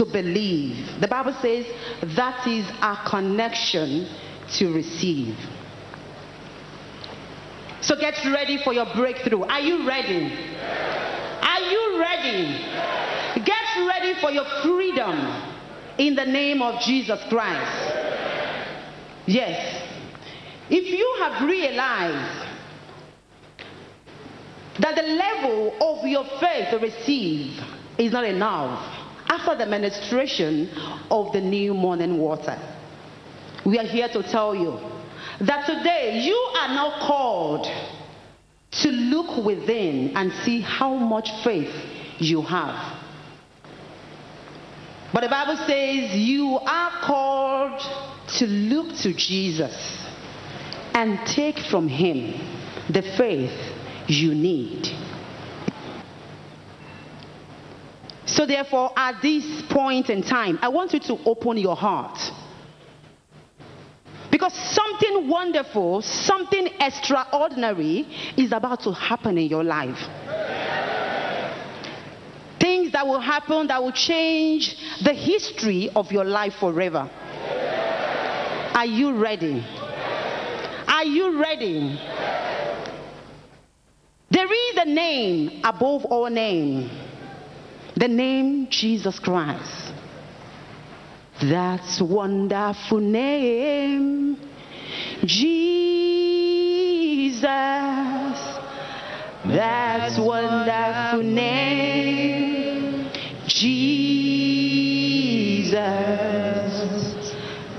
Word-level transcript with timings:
to 0.00 0.06
believe. 0.06 0.98
The 0.98 1.08
Bible 1.08 1.36
says 1.42 1.66
that 2.16 2.46
is 2.46 2.66
our 2.80 3.06
connection 3.06 4.08
to 4.54 4.72
receive. 4.72 5.36
So 7.82 7.96
get 8.00 8.24
ready 8.24 8.56
for 8.64 8.72
your 8.72 8.86
breakthrough. 8.94 9.42
Are 9.42 9.60
you 9.60 9.86
ready? 9.86 10.32
Are 11.42 11.60
you 11.60 12.00
ready? 12.00 13.44
Get 13.44 13.86
ready 13.86 14.14
for 14.22 14.30
your 14.30 14.46
freedom 14.62 15.18
in 15.98 16.14
the 16.14 16.24
name 16.24 16.62
of 16.62 16.80
Jesus 16.80 17.20
Christ. 17.28 17.94
Yes. 19.26 19.86
If 20.70 20.86
you 20.86 21.16
have 21.24 21.46
realized 21.46 22.48
that 24.78 24.96
the 24.96 25.02
level 25.02 25.74
of 25.78 26.06
your 26.06 26.24
faith 26.40 26.70
to 26.70 26.78
receive 26.78 27.60
is 27.98 28.12
not 28.12 28.24
enough 28.24 28.99
after 29.30 29.54
the 29.56 29.66
ministration 29.66 30.68
of 31.08 31.32
the 31.32 31.40
new 31.40 31.72
morning 31.72 32.18
water, 32.18 32.58
we 33.64 33.78
are 33.78 33.84
here 33.84 34.08
to 34.08 34.24
tell 34.24 34.56
you 34.56 34.76
that 35.40 35.66
today 35.66 36.20
you 36.24 36.34
are 36.34 36.68
now 36.68 37.06
called 37.06 37.64
to 38.72 38.88
look 38.90 39.44
within 39.44 40.16
and 40.16 40.32
see 40.44 40.60
how 40.60 40.94
much 40.94 41.30
faith 41.44 41.72
you 42.18 42.42
have. 42.42 42.98
But 45.12 45.20
the 45.20 45.28
Bible 45.28 45.56
says 45.64 46.16
you 46.16 46.58
are 46.58 46.90
called 47.04 47.80
to 48.38 48.46
look 48.46 48.96
to 48.98 49.14
Jesus 49.14 50.06
and 50.92 51.24
take 51.26 51.58
from 51.70 51.88
him 51.88 52.34
the 52.88 53.02
faith 53.02 53.52
you 54.08 54.34
need. 54.34 54.88
So, 58.40 58.46
therefore, 58.46 58.90
at 58.96 59.20
this 59.20 59.44
point 59.68 60.08
in 60.08 60.22
time, 60.22 60.58
I 60.62 60.68
want 60.68 60.94
you 60.94 61.00
to 61.00 61.18
open 61.26 61.58
your 61.58 61.76
heart. 61.76 62.18
Because 64.30 64.54
something 64.54 65.28
wonderful, 65.28 66.00
something 66.00 66.68
extraordinary 66.80 68.06
is 68.38 68.52
about 68.52 68.80
to 68.84 68.92
happen 68.92 69.36
in 69.36 69.46
your 69.46 69.62
life. 69.62 69.98
Things 72.58 72.92
that 72.92 73.06
will 73.06 73.20
happen 73.20 73.66
that 73.66 73.82
will 73.82 73.92
change 73.92 74.74
the 75.04 75.12
history 75.12 75.90
of 75.94 76.10
your 76.10 76.24
life 76.24 76.54
forever. 76.54 77.10
Are 78.74 78.86
you 78.86 79.22
ready? 79.22 79.62
Are 80.88 81.04
you 81.04 81.38
ready? 81.42 82.00
There 84.30 84.50
is 84.50 84.76
a 84.78 84.86
name 84.86 85.60
above 85.62 86.06
all 86.06 86.30
name. 86.30 87.09
The 88.00 88.08
name 88.08 88.66
Jesus 88.70 89.18
Christ. 89.18 89.92
That's 91.42 92.00
wonderful 92.00 92.98
name. 92.98 94.38
Jesus. 95.26 97.42
That's 99.44 100.18
wonderful 100.18 101.24
name. 101.24 103.10
Jesus. 103.46 105.82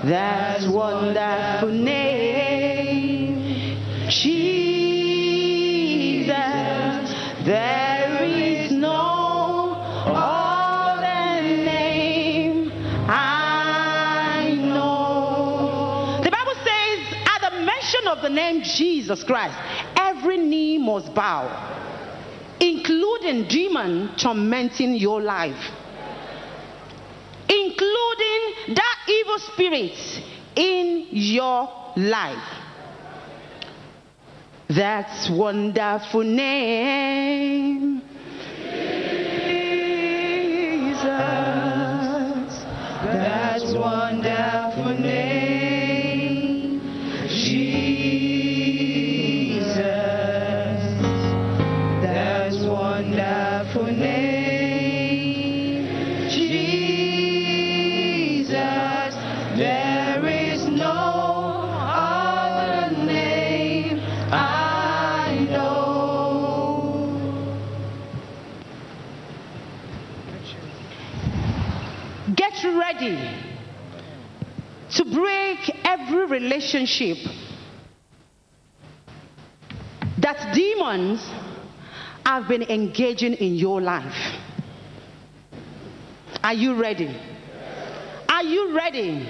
That's 0.03 0.67
wonderful 0.67 1.69
name. 1.69 2.10
Name 18.31 18.64
Jesus 18.64 19.24
Christ, 19.24 19.58
every 19.96 20.38
knee 20.38 20.78
must 20.78 21.14
bow, 21.14 21.47
including 22.59 23.47
demon 23.47 24.12
tormenting 24.18 24.96
your 24.96 25.22
life 25.22 25.72
including 27.52 28.75
that 28.75 28.97
evil 29.09 29.40
spirit 29.40 30.24
in 30.56 31.08
your 31.12 31.69
life. 31.97 32.58
That's 34.69 35.30
wonderful 35.30 36.24
name. 36.24 38.02
Ready 72.94 73.38
to 74.90 75.06
break 75.06 75.72
every 75.85 76.25
relationship 76.25 77.18
that 80.18 80.53
demons 80.53 81.22
have 82.25 82.47
been 82.47 82.63
engaging 82.63 83.34
in 83.34 83.56
your 83.56 83.81
life. 83.81 84.40
Are 86.44 86.53
you 86.53 86.80
ready? 86.80 87.16
Are 88.28 88.44
you 88.44 88.75
ready? 88.75 89.30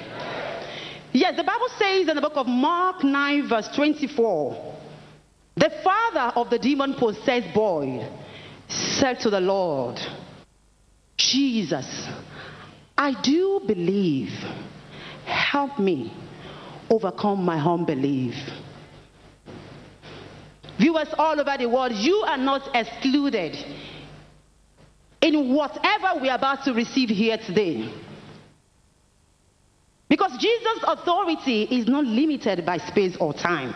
Yes, 1.14 1.36
the 1.36 1.44
Bible 1.44 1.68
says 1.78 2.08
in 2.08 2.16
the 2.16 2.22
book 2.22 2.38
of 2.38 2.48
Mark 2.48 3.04
9, 3.04 3.50
verse 3.50 3.70
24, 3.76 4.76
the 5.56 5.72
father 5.84 6.40
of 6.40 6.50
the 6.50 6.58
demon 6.58 6.96
possessed 6.96 7.54
boy 7.54 8.10
said 8.68 9.20
to 9.20 9.30
the 9.30 9.42
Lord, 9.42 10.00
Jesus, 11.18 12.08
I 13.02 13.20
do 13.24 13.62
believe. 13.66 14.30
Help 15.26 15.80
me 15.80 16.14
overcome 16.88 17.44
my 17.44 17.58
unbelief. 17.58 18.36
Viewers 20.80 21.08
all 21.18 21.40
over 21.40 21.58
the 21.58 21.68
world, 21.68 21.94
you 21.94 22.18
are 22.18 22.38
not 22.38 22.70
excluded 22.76 23.58
in 25.20 25.56
whatever 25.56 26.22
we 26.22 26.30
are 26.30 26.38
about 26.38 26.64
to 26.66 26.74
receive 26.74 27.10
here 27.10 27.40
today. 27.40 27.92
Because 30.08 30.38
Jesus' 30.38 30.84
authority 30.84 31.64
is 31.64 31.88
not 31.88 32.06
limited 32.06 32.64
by 32.64 32.78
space 32.78 33.18
or 33.20 33.34
time. 33.34 33.74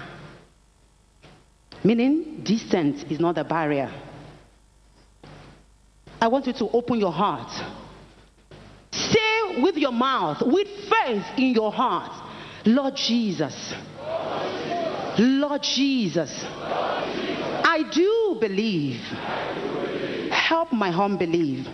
Meaning, 1.84 2.44
distance 2.44 3.04
is 3.10 3.20
not 3.20 3.40
a 3.40 3.44
barrier. 3.44 3.92
I 6.22 6.28
want 6.28 6.46
you 6.46 6.54
to 6.54 6.70
open 6.70 7.00
your 7.00 7.12
heart. 7.12 7.85
Say 8.96 9.62
with 9.62 9.76
your 9.76 9.92
mouth, 9.92 10.42
with 10.46 10.68
faith 10.90 11.26
in 11.38 11.54
your 11.54 11.72
heart, 11.72 12.12
Lord 12.66 12.96
Jesus. 12.96 13.74
Lord 15.20 15.64
Jesus. 15.64 16.44
I 16.48 17.84
do 17.92 18.38
believe. 18.40 19.02
Help 20.32 20.72
my 20.72 20.90
unbelief. 20.90 21.68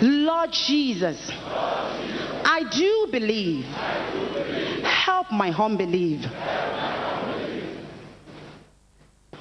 Lord 0.00 0.50
Jesus. 0.52 1.30
I 1.30 2.64
do 2.70 3.08
believe. 3.12 3.64
Help 4.84 5.30
my 5.30 5.50
unbelief. 5.50 6.24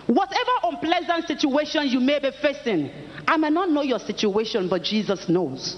Whatever 0.07 0.51
unpleasant 0.63 1.27
situation 1.27 1.87
you 1.87 2.01
may 2.01 2.19
be 2.19 2.31
facing, 2.41 2.91
I 3.25 3.37
may 3.37 3.49
not 3.49 3.69
know 3.69 3.81
your 3.81 3.99
situation, 3.99 4.67
but 4.67 4.83
Jesus 4.83 5.29
knows. 5.29 5.77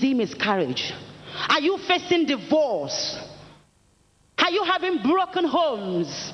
He 0.00 0.14
miscarriage? 0.14 0.92
Are 1.48 1.60
you 1.60 1.78
facing 1.78 2.26
divorce? 2.26 3.18
Are 4.38 4.50
you 4.50 4.64
having 4.64 5.02
broken 5.02 5.44
homes? 5.44 6.32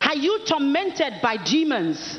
Are 0.00 0.16
you 0.16 0.40
tormented 0.46 1.14
by 1.22 1.36
demons? 1.36 2.18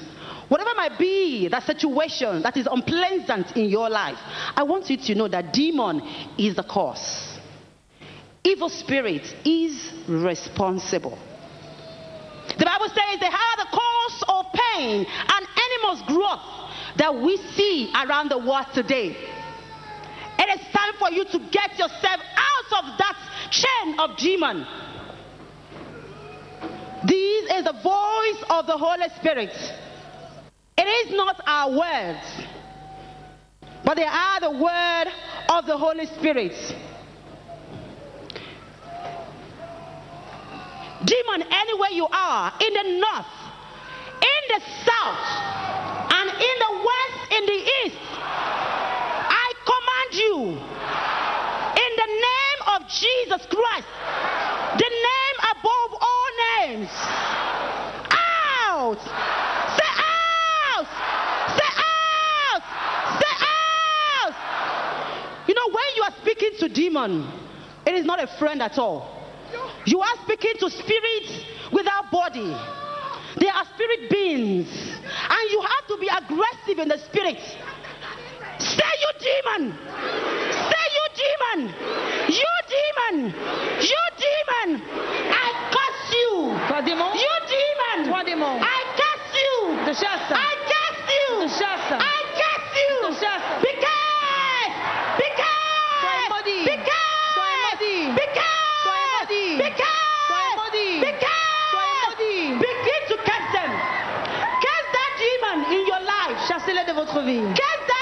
Whatever 0.50 0.72
might 0.76 0.98
be 0.98 1.48
that 1.48 1.66
situation 1.66 2.42
that 2.42 2.58
is 2.58 2.68
unpleasant 2.70 3.56
in 3.56 3.70
your 3.70 3.90
life, 3.90 4.18
I 4.56 4.64
want 4.64 4.90
you 4.90 4.98
to 4.98 5.16
know 5.16 5.28
that 5.28 5.54
demon 5.54 6.02
is 6.38 6.56
the 6.56 6.64
cause. 6.64 7.38
Evil 8.44 8.70
spirit 8.70 9.34
is 9.46 9.94
responsible. 10.08 11.18
The 12.58 12.66
Bible 12.66 12.88
says 12.88 13.20
they 13.20 13.28
are 13.28 13.58
the 13.58 13.68
cause 13.72 14.24
of 14.28 14.46
pain 14.54 15.06
and 15.06 15.48
animals' 15.70 16.02
growth. 16.08 16.60
that 17.00 17.16
we 17.16 17.38
see 17.56 17.92
around 17.96 18.30
the 18.30 18.38
world 18.38 18.66
today. 18.74 19.16
It 20.40 20.60
is 20.60 20.68
time 20.72 20.94
for 20.98 21.12
you 21.12 21.26
to 21.26 21.40
get 21.52 21.72
yourself 21.78 22.22
out 22.38 22.84
of 22.84 22.98
that 22.98 23.18
chain 23.52 24.00
of 24.00 24.16
demon. 24.16 24.66
This 27.06 27.52
is 27.52 27.64
the 27.66 27.74
voice 27.84 28.44
of 28.50 28.66
the 28.66 28.78
Holy 28.78 29.10
Spirit. 29.18 29.52
It 30.78 30.88
is 30.88 31.12
not 31.12 31.42
our 31.46 31.72
words, 31.72 32.26
but 33.84 33.96
they 33.96 34.06
are 34.06 34.40
the 34.40 34.52
word 34.52 35.12
of 35.50 35.66
the 35.66 35.78
Holy 35.78 36.06
Spirit. 36.06 36.54
Demon, 41.04 41.44
anywhere 41.52 41.92
you 41.92 42.08
are, 42.08 42.54
in 42.62 42.74
the 42.74 43.00
north, 43.00 43.34
in 44.22 44.42
the 44.50 44.62
south, 44.86 46.12
and 46.14 46.30
in 46.30 46.56
the 46.60 46.74
west, 46.88 47.32
in 47.32 47.46
the 47.46 47.72
east, 47.84 47.98
command 50.10 50.14
you, 50.14 50.50
in 50.50 51.92
the 51.96 52.08
name 52.08 52.60
of 52.76 52.88
Jesus 52.90 53.46
Christ, 53.48 53.88
the 54.78 54.90
name 54.90 55.38
above 55.52 56.02
all 56.02 56.30
names, 56.62 56.90
out! 58.12 59.00
Say 59.78 59.92
out! 59.98 60.88
Say 61.58 61.70
out! 61.78 62.64
Say 63.20 63.34
out! 64.26 64.36
You 65.48 65.54
know, 65.54 65.68
when 65.68 65.96
you 65.96 66.04
are 66.04 66.14
speaking 66.22 66.52
to 66.60 66.70
demon, 66.70 67.32
it 67.86 67.94
is 67.96 68.06
not 68.06 68.22
a 68.22 68.28
friend 68.38 68.62
at 68.62 68.78
all. 68.78 69.16
You 69.86 70.02
are 70.02 70.16
speaking 70.24 70.54
to 70.60 70.70
spirits 70.70 71.46
without 71.72 72.12
body. 72.12 72.56
They 73.40 73.48
are 73.48 73.66
spirit 73.74 74.10
beings. 74.10 74.68
And 74.70 75.52
you 75.52 75.62
have 75.62 75.88
to 75.88 75.98
be 76.00 76.08
aggressive 76.08 76.80
in 76.80 76.88
the 76.90 76.98
spirit. 76.98 77.40
Demon. 79.20 79.76
Say 79.76 80.86
you 80.96 81.06
demon. 81.20 81.60
You 82.32 82.52
demon. 82.72 83.16
You 83.84 84.04
demon. 84.16 84.70
I 85.28 85.48
curse 85.76 86.08
you. 86.16 86.56
You 86.56 87.36
demon. 87.52 88.00
I 88.08 88.80
curse 88.96 89.36
you. 89.36 89.76
I 89.76 90.56
curse 90.72 91.12
you. 91.12 91.36
I 91.36 92.16
curse 92.32 92.76
you. 92.80 93.12
Je 93.12 93.12
te 93.12 93.20
chasse. 93.20 93.52
Be 93.62 93.72
cursed. 93.84 94.78
Be 95.20 95.28
cursed. 95.36 96.00
Sois 96.00 96.26
maudit. 96.32 96.64
Be 96.64 96.76
cursed. 96.88 97.36
Sois 97.36 97.56
maudit. 97.60 98.16
Be 98.16 98.26
cursed. 98.40 98.88
Sois 98.88 99.04
maudit. 99.20 99.58
Be 99.60 99.70
cursed. 99.76 100.32
Sois 100.32 100.52
maudit. 100.56 101.00
Be 101.04 101.12
cursed. 101.12 101.76
Sois 101.76 101.92
maudit. 102.08 102.52
Begin 102.64 103.02
to 103.10 103.16
curse 103.28 103.50
them. 103.52 103.72
That 104.96 105.12
demon 105.20 105.60
in 105.76 105.82
your 105.86 106.00
life. 106.00 106.38
De 106.88 106.94
votre 106.94 107.22
vie. 107.22 107.44
Curse 107.54 107.86
that 107.88 107.99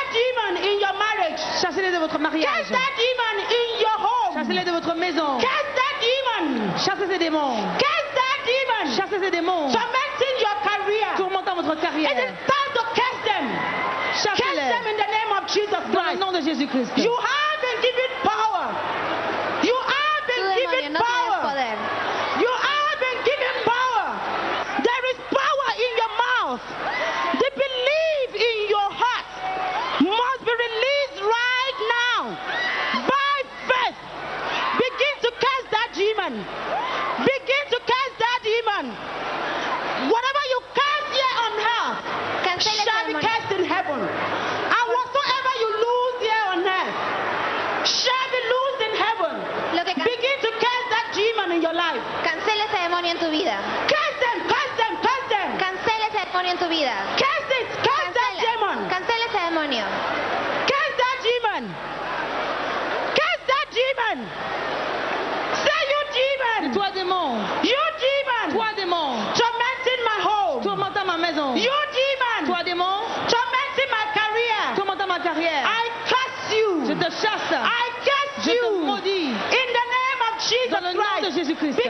Chassez-les 1.77 1.93
de 1.93 1.99
votre 2.01 2.17
mariage. 2.17 2.41
Curse 2.43 2.69
that 2.73 2.93
demon 2.97 3.35
in 3.53 3.79
your 3.79 3.97
home. 4.01 4.33
Chassez-les 4.33 4.63
de 4.65 4.71
votre 4.71 4.95
maison. 4.95 5.37
Curse 5.37 5.69
that 5.77 5.95
demon. 6.01 6.73
Chassez 6.79 7.05
ces 7.07 7.19
démons. 7.19 7.53
Curse 7.77 8.09
that 8.17 8.37
demon. 8.49 8.95
Chassez 8.97 9.19
ces 9.21 9.29
démons. 9.29 9.69
Tormenting 9.69 10.35
your 10.41 10.57
career. 10.65 11.07
Tourmentant 11.17 11.53
votre 11.61 11.73
It 11.73 11.77
is 11.77 11.85
carrière. 11.85 12.33
time 12.49 12.69
to 12.73 12.81
curse 12.97 13.21
them. 13.29 13.45
Curse 14.25 14.57
them 14.57 14.85
in 14.89 14.97
the 14.97 15.05
name 15.05 15.31
of 15.37 15.45
Jesus 15.53 15.69
Dans 15.93 16.01
le 16.01 16.17
Christ. 16.17 16.19
nom 16.19 16.31
de 16.31 16.41
Jésus-Christ. 16.41 16.97
You 16.97 17.13
have 17.13 17.61
been 17.61 17.77
given 17.85 18.06
tu 53.27 53.31
vida. 53.31 53.57
Cast 53.87 54.17
them, 54.23 54.37
cast 54.47 54.73
them, 54.79 54.93
cast 55.03 55.27
them. 55.29 55.49
Cancela 55.59 56.05
ese 56.07 56.19
demonio 56.25 56.51
en 56.51 56.57
tu 56.57 56.67
vida. 56.69 56.95
Cast 57.19 57.51
it, 57.59 57.67
cast 57.83 58.13
that 58.15 58.33
demon. 58.39 58.77
Cancela 58.87 59.25
ese 59.27 59.41
demonio. 59.51 59.85
Cast 60.71 60.93
that 61.01 61.17
demon. 61.27 61.63
Cast 63.19 63.41
that 63.51 63.67
demon. 63.75 64.17
Say 65.63 65.81
you 65.91 66.01
demon. 66.15 66.61
Toi 66.73 66.89
démon. 66.95 67.29
You 67.63 67.83
demon. 67.99 68.45
Toi 68.55 68.69
démon. 68.79 69.09
Tormenting 69.35 70.01
my 70.07 70.17
home. 70.23 70.63
Tourmentant 70.63 71.05
ma 71.05 71.17
maison. 71.17 71.55
You 71.55 71.75
demon. 71.91 72.39
Toi 72.47 72.63
démon. 72.63 72.95
Tormenting 73.27 73.89
my 73.91 74.05
career. 74.15 74.61
Tourmentant 74.75 75.07
ma 75.07 75.19
carrière. 75.19 75.63
I 75.67 75.83
curse 76.07 76.55
you. 76.55 76.85
Je 76.87 76.93
te 76.93 77.09
chasse. 77.11 77.51
I 77.51 77.85
curse 78.07 78.45
Je 78.45 78.51
te 78.51 78.55
you. 78.55 78.85
maudis. 78.85 79.35
In 79.35 79.67
the 79.75 79.85
name 79.97 80.21
of 80.31 80.33
Jesus 80.47 80.71
Dans 80.71 80.79
le 80.87 80.93
nom 80.93 81.03
de 81.19 81.27
Christ. 81.27 81.37
Jésus-Christ. 81.37 81.75
Be 81.75 81.89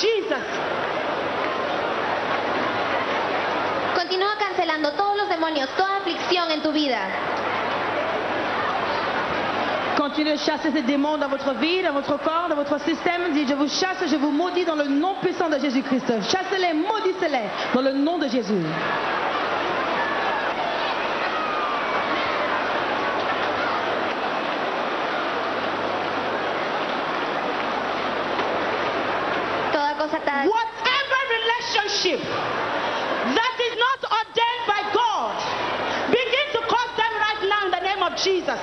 Jesus. 0.00 0.44
Continúa 3.94 4.36
cancelando 4.38 4.92
todos 4.92 5.16
los 5.16 5.28
demonios, 5.28 5.68
toda 5.76 5.96
aflicción 5.96 6.50
en 6.50 6.62
tu 6.62 6.70
vida. 6.72 6.98
Continuez 9.96 10.32
de 10.32 10.38
chasser 10.38 10.70
ces 10.70 10.82
démons 10.82 11.16
dans 11.18 11.28
votre 11.28 11.54
vie, 11.54 11.82
dans 11.82 11.94
votre 11.94 12.18
corps, 12.18 12.48
dans 12.48 12.56
votre 12.56 12.78
système. 12.80 13.32
Dites, 13.32 13.48
je 13.48 13.54
vous 13.54 13.68
chasse, 13.68 14.04
je 14.06 14.16
vous 14.16 14.30
maudis 14.30 14.64
dans 14.64 14.74
le 14.74 14.84
nom 14.84 15.14
puissant 15.22 15.48
de 15.48 15.58
Jésus-Christ. 15.58 16.06
Chassez-les, 16.30 16.74
maudissez-les 16.74 17.48
dans 17.74 17.80
le 17.80 17.92
nom 17.92 18.18
de 18.18 18.28
Jésus. 18.28 18.62
Jesus. 38.26 38.58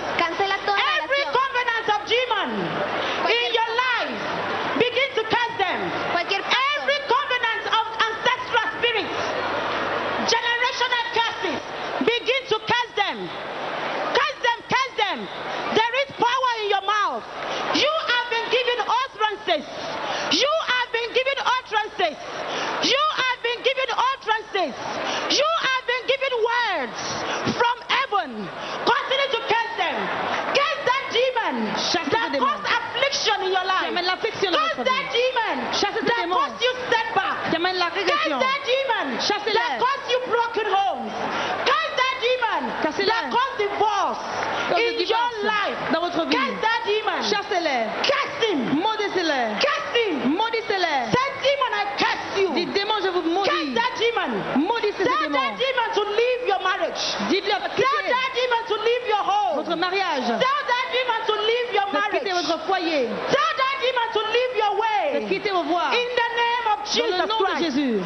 Demon. 47.64 48.04
Chassez-les, 48.04 48.04
Curse 48.04 48.50
him. 48.50 48.60
maudissez-les, 48.82 49.48
Curse 49.60 49.96
him. 49.96 50.36
maudissez-les. 50.36 51.12
Demon, 51.44 51.72
I 51.76 51.86
curse 51.98 52.40
you. 52.40 52.50
Démon, 52.74 52.96
je 53.04 53.10
vous 53.10 53.22
maudis. 53.30 53.74
that 53.76 53.92
demon. 54.00 54.32
Maudissez 54.68 55.04
démons. 55.04 55.32
that 55.36 55.56
demon 55.60 55.88
to 55.94 56.04
leave 56.16 56.48
your 56.48 56.60
marriage. 56.64 57.04
Dites-leur 57.30 57.60
de 57.60 57.68
Tell 57.76 58.04
that 58.08 58.30
demon 58.36 58.62
to 58.68 58.76
leave 58.84 59.06
your 59.08 59.24
home. 59.24 59.56
votre 59.64 59.76
mariage, 59.76 60.24
Tell 60.28 60.40
that 60.40 60.86
demon 60.92 61.20
to 61.28 61.34
leave 61.44 61.70
your 61.74 61.88
quitter 61.92 62.32
marriage. 62.34 62.48
votre 62.48 62.66
foyer, 62.66 63.08
Tell 63.28 63.52
that 63.60 63.76
demon 63.84 64.08
to 64.14 64.22
leave 64.32 64.54
your 64.56 64.74
way. 64.80 65.26
quitter 65.28 65.52
vos 65.52 65.64
voies. 65.64 65.92
In 66.00 66.10
the 66.16 66.30
name 66.40 66.66
of 66.72 66.80
Dans 66.80 66.92
Jesus 66.94 67.12
le 67.12 67.28
nom 67.28 67.40
de. 67.44 67.64
Jésus. 67.64 68.00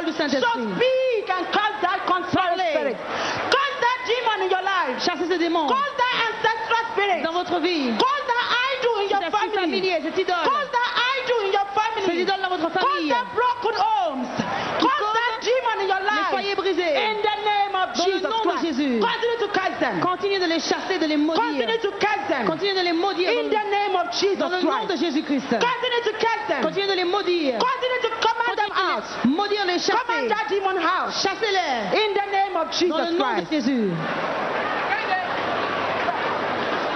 Parole 0.00 0.06
du 0.06 0.12
So 0.12 0.18
Saint-Esprit. 0.18 0.64
speak 0.76 1.30
and 1.30 1.46
cast 1.52 1.80
that 1.82 2.00
demon 4.06 4.44
in 4.46 4.50
your 4.50 4.62
life. 4.62 4.96
Chassez 5.04 5.26
ce 5.28 5.38
démon 5.38 5.68
that 5.68 6.12
ancestral 6.28 6.84
spirit. 6.92 7.22
dans 7.22 7.32
votre 7.32 7.60
vie. 7.60 7.92
Cause 7.96 8.24
that 8.26 8.44
idol 8.72 8.96
in 9.04 9.08
your 9.10 9.30
family. 9.30 9.56
familier, 9.56 10.00
cette 10.02 10.18
idole. 10.18 10.44
Cause 10.44 10.68
that 10.72 10.90
idol 11.20 11.40
in 11.46 11.52
your 11.52 11.66
Cette 11.70 12.04
family. 12.04 12.22
idole 12.22 12.40
dans 12.42 12.48
votre 12.56 12.70
famille. 12.70 13.08
that 13.10 13.26
broken 13.34 13.74
homes. 13.76 14.28
Cause 14.80 14.90
cause 14.98 15.14
that 15.14 15.32
demon 15.44 15.76
in 15.84 15.88
your 15.88 16.00
Les 16.00 16.10
life. 16.10 16.30
foyers 16.30 16.54
brisés. 16.56 16.96
In 16.96 17.16
the 17.20 17.36
name 17.44 17.74
of 17.76 17.88
Dans 17.96 18.06
le 18.06 18.12
Jesus 18.12 18.28
nom 18.28 18.44
de. 18.44 18.56
Jésus. 18.64 19.00
Continue 19.00 19.38
to 19.40 19.48
cast 19.52 19.78
them. 19.80 20.00
Continuez 20.00 20.38
de 20.40 20.46
les 20.46 20.60
chasser, 20.60 20.98
de 20.98 21.06
les 21.06 21.16
maudire. 21.16 21.42
Continue 21.44 21.78
to 21.80 21.90
cast 21.98 22.28
them. 22.28 22.46
Continuez 22.46 22.74
de 22.74 22.84
les 22.84 22.92
maudire 22.92 23.30
In 23.30 23.34
dans 23.44 23.48
the 23.50 23.70
name 23.70 23.94
of 23.96 24.06
le, 24.06 24.12
Jesus 24.12 24.36
dans 24.38 24.48
le 24.48 24.60
nom 24.62 24.84
de 24.86 24.96
Christ. 25.22 25.48
Continue 25.50 26.02
to 26.04 26.12
cast 26.18 26.44
them. 26.48 26.62
Continuez 26.62 26.88
de 26.88 26.96
les 26.96 27.04
maudire. 27.04 27.58
Continue 27.58 28.00
to 28.02 28.10
out. 28.80 29.04
Maudire 29.24 29.64
les 29.66 29.78
Command 29.78 30.06
chasser. 30.06 30.28
that 30.28 30.48
demon 30.50 30.78
out. 30.82 31.12
Chassez-les. 31.12 31.96
In 31.96 32.14
the 32.14 32.26
name 32.32 32.56
of 32.56 32.66
Dans 32.66 32.72
Jesus 32.72 33.12
le 33.12 33.18
nom 33.18 33.28
de 33.28 33.46
Christ. 33.46 33.52
Jésus. 33.52 33.90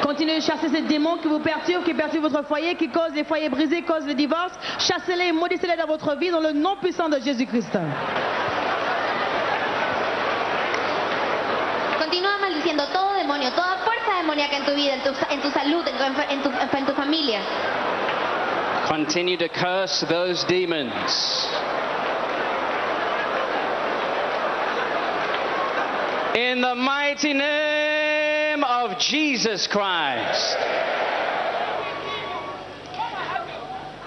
Continuez 0.03 0.37
de 0.37 0.43
chasser 0.43 0.69
ces 0.69 0.83
démons 0.83 1.17
qui 1.17 1.29
vous 1.29 1.39
perturbent, 1.39 1.83
qui 1.83 1.95
perturbent 1.95 2.29
votre 2.31 2.47
foyer, 2.47 2.75
qui 2.75 2.89
causent 2.91 3.15
les 3.15 3.25
foyers 3.25 3.49
brisés, 3.49 3.83
causent 3.83 4.07
le 4.07 4.13
divorce. 4.15 4.53
Chassez-les 4.79 5.29
et 5.29 5.33
maudissez-les 5.33 5.77
dans 5.77 5.87
votre 5.87 6.15
vie 6.17 6.31
dans 6.31 6.41
le 6.41 6.53
nom 6.53 6.77
puissant 6.77 7.09
de 7.09 7.19
Jésus-Christ. 7.21 7.71
Continúa 11.99 12.37
maldiciendo 12.41 12.85
todo 12.93 13.13
demonio, 13.15 13.51
toda 13.53 13.79
fuerza 13.85 14.19
demoníaca 14.21 14.57
en 14.59 14.65
tu 14.67 14.73
vida, 14.75 14.95
en 14.95 15.03
tu, 15.03 15.09
en 15.09 15.41
tu 15.41 15.51
salud, 15.51 15.83
en 15.89 15.97
tu, 16.15 16.21
en, 16.21 16.43
tu, 16.43 16.77
en 16.77 16.85
tu 16.87 16.93
familia. 16.93 17.41
Continue 18.87 19.39
to 19.39 19.49
curse 19.49 20.05
those 20.09 20.45
demons. 20.45 20.93
In 26.35 26.61
the 26.61 26.75
mighty 26.75 27.33
name 27.33 28.63
of 28.63 28.99
Jesus 28.99 29.67
Christ. 29.67 30.57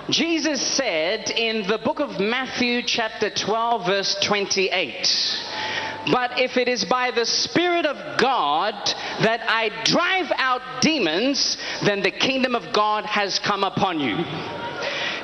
Jesus 0.10 0.62
said 0.62 1.31
in 1.31 1.67
the 1.67 1.79
book 1.79 2.00
of 2.00 2.19
Matthew, 2.19 2.84
chapter 2.84 3.31
12, 3.31 3.86
verse 3.86 4.15
28. 4.24 5.47
But 6.12 6.40
if 6.40 6.58
it 6.58 6.68
is 6.68 6.86
by 6.86 7.12
the 7.12 7.26
Spirit 7.26 7.86
of 7.86 8.18
God 8.18 8.74
that 9.22 9.42
I 9.48 9.70
drive 9.84 10.32
out 10.38 10.62
demons, 10.82 11.58
then 11.84 12.02
the 12.02 12.12
kingdom 12.12 12.56
of 12.56 12.72
God 12.74 13.06
has 13.06 13.40
come 13.40 13.64
upon 13.64 14.00
you. 14.00 14.24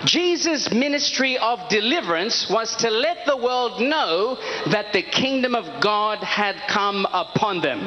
Jesus' 0.06 0.72
ministry 0.72 1.38
of 1.38 1.70
deliverance 1.70 2.50
was 2.50 2.76
to 2.78 2.90
let 2.90 3.26
the 3.26 3.38
world 3.38 3.80
know 3.80 4.38
that 4.68 4.92
the 4.92 5.02
kingdom 5.02 5.56
of 5.56 5.82
God 5.82 6.20
had 6.20 6.56
come 6.68 7.08
upon 7.14 7.62
them. 7.62 7.80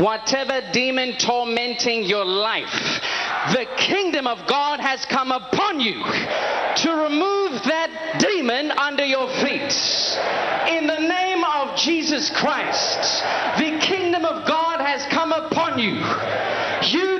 Whatever 0.00 0.60
demon 0.72 1.16
tormenting 1.16 2.04
your 2.04 2.24
life, 2.24 3.00
the 3.52 3.66
kingdom 3.76 4.26
of 4.26 4.46
God 4.46 4.80
has 4.80 5.04
come 5.06 5.30
upon 5.30 5.80
you 5.80 6.02
to 6.02 6.90
remove 6.90 7.62
that 7.64 8.16
demon 8.18 8.70
under 8.72 9.04
your 9.04 9.28
feet. 9.40 9.72
In 10.68 10.86
the 10.86 10.98
name 10.98 11.44
of 11.44 11.76
Jesus 11.76 12.30
Christ, 12.30 13.22
the 13.58 13.78
kingdom 13.80 14.24
of 14.24 14.46
God 14.46 14.80
has 14.80 15.06
come 15.12 15.32
upon 15.32 15.78
you. 15.78 15.94
You 16.90 17.15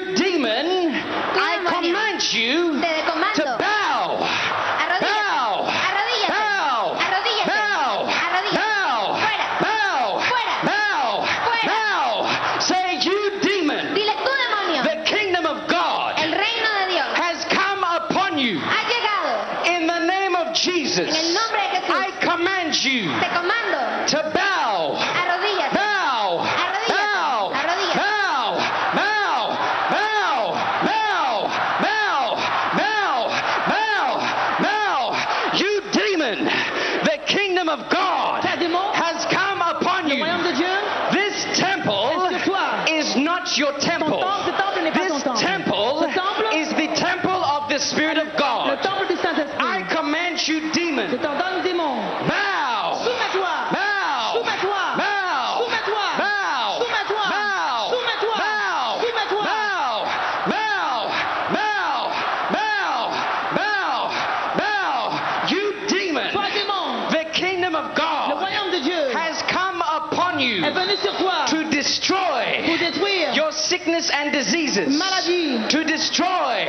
and 74.27 74.35
diseases, 74.35 74.89
maladie, 74.99 75.69
to 75.69 75.85
destroy 75.85 76.67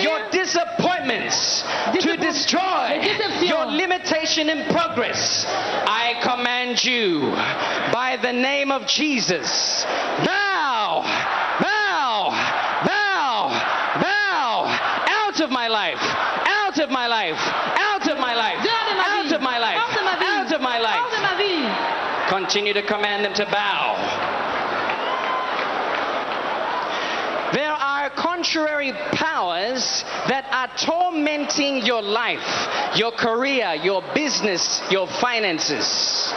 your 0.00 0.30
disappointments, 0.30 1.62
to 2.00 2.16
destroy 2.16 3.02
your 3.42 3.66
limitation 3.66 4.48
in 4.48 4.66
progress. 4.72 5.44
I 5.48 6.14
command 6.22 6.84
you 6.84 7.20
by 7.92 8.18
the 8.22 8.32
name 8.32 8.70
of 8.70 8.86
Jesus, 8.86 9.84
bow, 10.24 11.02
bow, 11.60 12.30
bow, 12.86 13.48
bow, 14.00 14.78
out 15.08 15.40
of 15.40 15.50
my 15.50 15.68
life, 15.68 15.98
out 16.00 16.78
of 16.78 16.90
my 16.90 17.06
life, 17.06 17.38
out 17.38 18.08
of 18.08 18.18
my 18.18 18.34
life, 18.34 18.58
dehors 18.58 18.88
de 18.88 18.94
ma 18.94 19.02
out 19.02 19.32
of 19.32 19.40
my 19.40 19.58
life, 19.58 19.78
hors 19.78 19.94
de 19.94 20.02
ma 20.04 20.18
vie, 20.18 20.26
out 20.26 20.52
of 20.52 20.60
my 20.60 20.78
life. 20.78 21.00
hors 21.00 21.10
de 21.10 21.20
ma 21.20 21.36
vie. 21.36 22.28
Continue 22.28 22.72
to 22.72 22.82
command 22.82 23.24
them 23.24 23.34
to 23.34 23.44
bow. 23.46 24.32
There 27.52 27.70
are 27.70 28.08
contrary 28.42 28.92
powers 29.12 30.02
that 30.26 30.44
are 30.50 30.66
tormenting 30.76 31.86
your 31.86 32.02
life, 32.02 32.96
your 32.96 33.12
career, 33.12 33.72
your 33.84 34.02
business, 34.16 34.82
your 34.90 35.06
finances. 35.06 36.34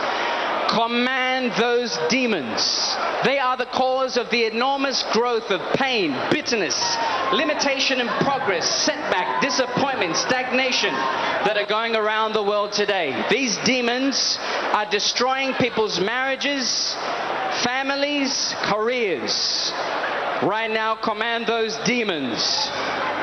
Command 0.69 1.51
those 1.57 1.97
demons. 2.09 2.95
They 3.23 3.39
are 3.39 3.57
the 3.57 3.65
cause 3.65 4.17
of 4.17 4.29
the 4.29 4.45
enormous 4.45 5.03
growth 5.13 5.49
of 5.49 5.61
pain, 5.77 6.11
bitterness, 6.29 6.77
limitation 7.33 7.99
in 7.99 8.07
progress, 8.21 8.69
setback, 8.85 9.41
disappointment, 9.41 10.15
stagnation 10.15 10.93
that 10.93 11.57
are 11.57 11.65
going 11.65 11.95
around 11.95 12.33
the 12.33 12.43
world 12.43 12.71
today. 12.71 13.25
These 13.31 13.57
demons 13.65 14.37
are 14.73 14.87
destroying 14.91 15.53
people's 15.53 15.99
marriages, 15.99 16.93
families, 17.63 18.53
careers. 18.61 19.73
Right 20.43 20.69
now, 20.69 20.95
command 20.95 21.47
those 21.47 21.77
demons. 21.85 22.37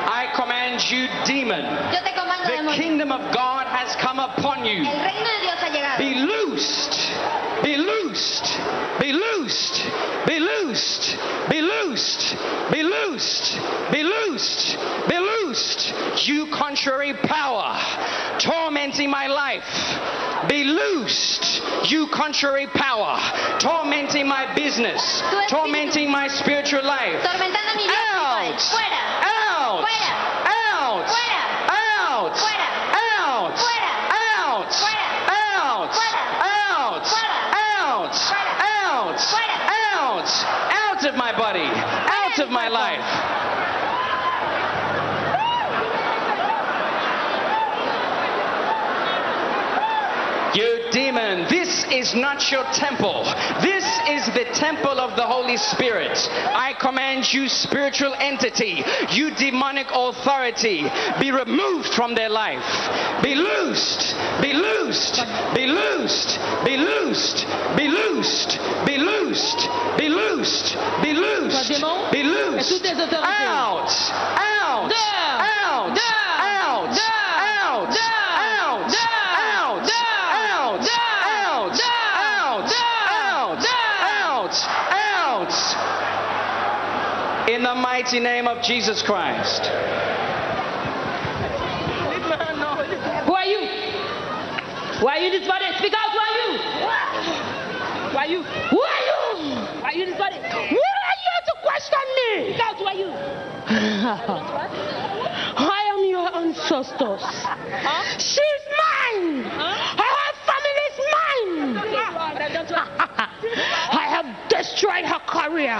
I 0.09 0.31
command 0.35 0.81
you, 0.89 1.07
demon. 1.25 1.61
Yo 1.93 1.99
te 2.01 2.11
comando, 2.17 2.71
The 2.71 2.75
kingdom 2.75 3.11
of 3.11 3.21
God 3.33 3.67
has 3.67 3.95
come 4.01 4.19
upon 4.19 4.65
you. 4.65 4.83
El 4.83 4.97
reino 4.97 5.29
de 5.29 5.39
Dios 5.41 5.57
ha 5.61 5.69
llegado. 5.69 5.97
Be 5.99 6.15
loosed. 6.15 6.93
Be 7.63 7.77
loosed. 8.13 8.59
Be 8.99 9.11
loosed. 9.11 9.85
Be 10.27 10.39
loosed. 10.39 11.17
Be 11.49 11.61
loosed. 11.61 12.37
Be 12.71 12.83
loosed. 12.83 13.59
Be 13.91 14.03
loosed. 14.03 14.77
Be 15.09 15.17
loosed. 15.17 16.27
You 16.27 16.47
contrary 16.47 17.13
power 17.13 17.79
tormenting 18.39 19.09
my 19.09 19.27
life, 19.27 19.63
Be 20.49 20.65
loosed, 20.65 21.61
you 21.89 22.07
contrary 22.07 22.67
power, 22.67 23.17
tormenting 23.59 24.27
my 24.27 24.53
business, 24.55 25.23
tormenting 25.47 26.11
my 26.11 26.27
spiritual 26.27 26.83
life. 26.83 27.15
Tormentando 27.23 27.75
mi 27.77 27.87
vida 27.87 27.93
Out! 28.13 28.59
Out! 29.55 29.85
Out! 29.85 30.27
Out! 30.83 31.07
Fuera. 31.07 31.39
Out! 31.71 32.35
Fuera. 33.55 33.87
Out! 34.13 34.71
Fuera. 34.73 35.03
Out! 35.33 35.87
Fuera. 35.87 36.23
Out! 36.43 37.05
Fuera. 37.05 37.33
Out! 37.63 38.11
Fuera. 38.13 38.51
Out! 38.59 39.15
Fuera. 39.19 39.57
Out! 39.95 40.29
Out 40.71 40.92
of 41.05 41.15
my 41.15 41.31
body! 41.37 41.65
Out 41.65 42.39
of 42.39 42.49
my 42.49 42.67
life! 42.67 42.99
You 50.55 50.85
demon, 50.91 51.47
this 51.49 51.82
is 51.93 52.13
not 52.15 52.51
your 52.51 52.63
temple. 52.73 53.23
This 53.61 53.85
is 54.09 54.25
the 54.33 54.45
temple 54.53 54.99
of 54.99 55.15
the 55.15 55.23
Holy 55.23 55.57
Spirit. 55.57 56.17
I 56.53 56.73
command 56.79 57.31
you, 57.31 57.47
spiritual 57.47 58.13
entity, 58.15 58.83
you 59.11 59.33
demonic 59.35 59.87
authority, 59.93 60.89
be 61.19 61.31
removed 61.31 61.93
from 61.93 62.15
their 62.15 62.29
life. 62.29 62.65
Be 63.21 63.35
loosed, 63.35 64.15
be 64.41 64.53
loosed, 64.53 65.21
be 65.53 65.67
loosed, 65.67 66.39
be 66.65 66.77
loosed, 66.77 67.45
be 67.77 67.87
loosed, 67.87 68.59
be 68.85 68.97
loosed, 68.97 69.69
be 69.97 70.07
loosed, 70.09 70.77
be 71.03 71.13
loosed, 71.13 71.69
be 72.11 72.23
loosed. 72.23 72.85
Out, 72.85 73.89
out, 74.39 74.91
out, 74.91 75.97
out, 75.97 76.22
mighty 87.93 88.17
name 88.19 88.47
of 88.47 88.59
Jesus 88.63 89.03
Christ. 89.03 89.65
Who 93.27 93.35
are 93.35 93.45
you? 93.45 93.67
Who 94.99 95.05
are 95.05 95.19
you 95.19 95.29
this 95.29 95.47
body? 95.47 95.65
Speak 95.77 95.93
out, 95.93 96.09
who 96.09 96.17
are 96.17 96.31
you? 96.41 96.57
Who 98.09 98.17
are 98.17 98.25
you? 98.25 98.41
Who 98.41 98.81
are 98.81 99.01
you? 99.05 99.21
Who 99.77 99.85
are 99.85 99.93
you 99.93 100.07
this 100.07 100.17
body? 100.17 100.37
Who 100.37 100.41
are 100.41 101.17
you 101.21 101.37
to 101.45 101.53
question 101.61 102.01
me? 102.17 102.49
Speak 102.49 102.61
out, 102.65 102.77
who 102.77 102.85
are 102.85 102.95
you? 102.95 103.09
I 105.55 105.83
am 105.93 106.03
your 106.09 106.35
ancestors. 106.35 107.21
She's 108.17 108.63
mine. 108.81 109.43
Her 109.53 110.33
family 110.49 110.85
is 110.89 110.97
mine. 111.13 111.77
I 113.91 114.07
have 114.09 114.25
destroyed 114.49 115.05
her 115.05 115.19
career. 115.27 115.77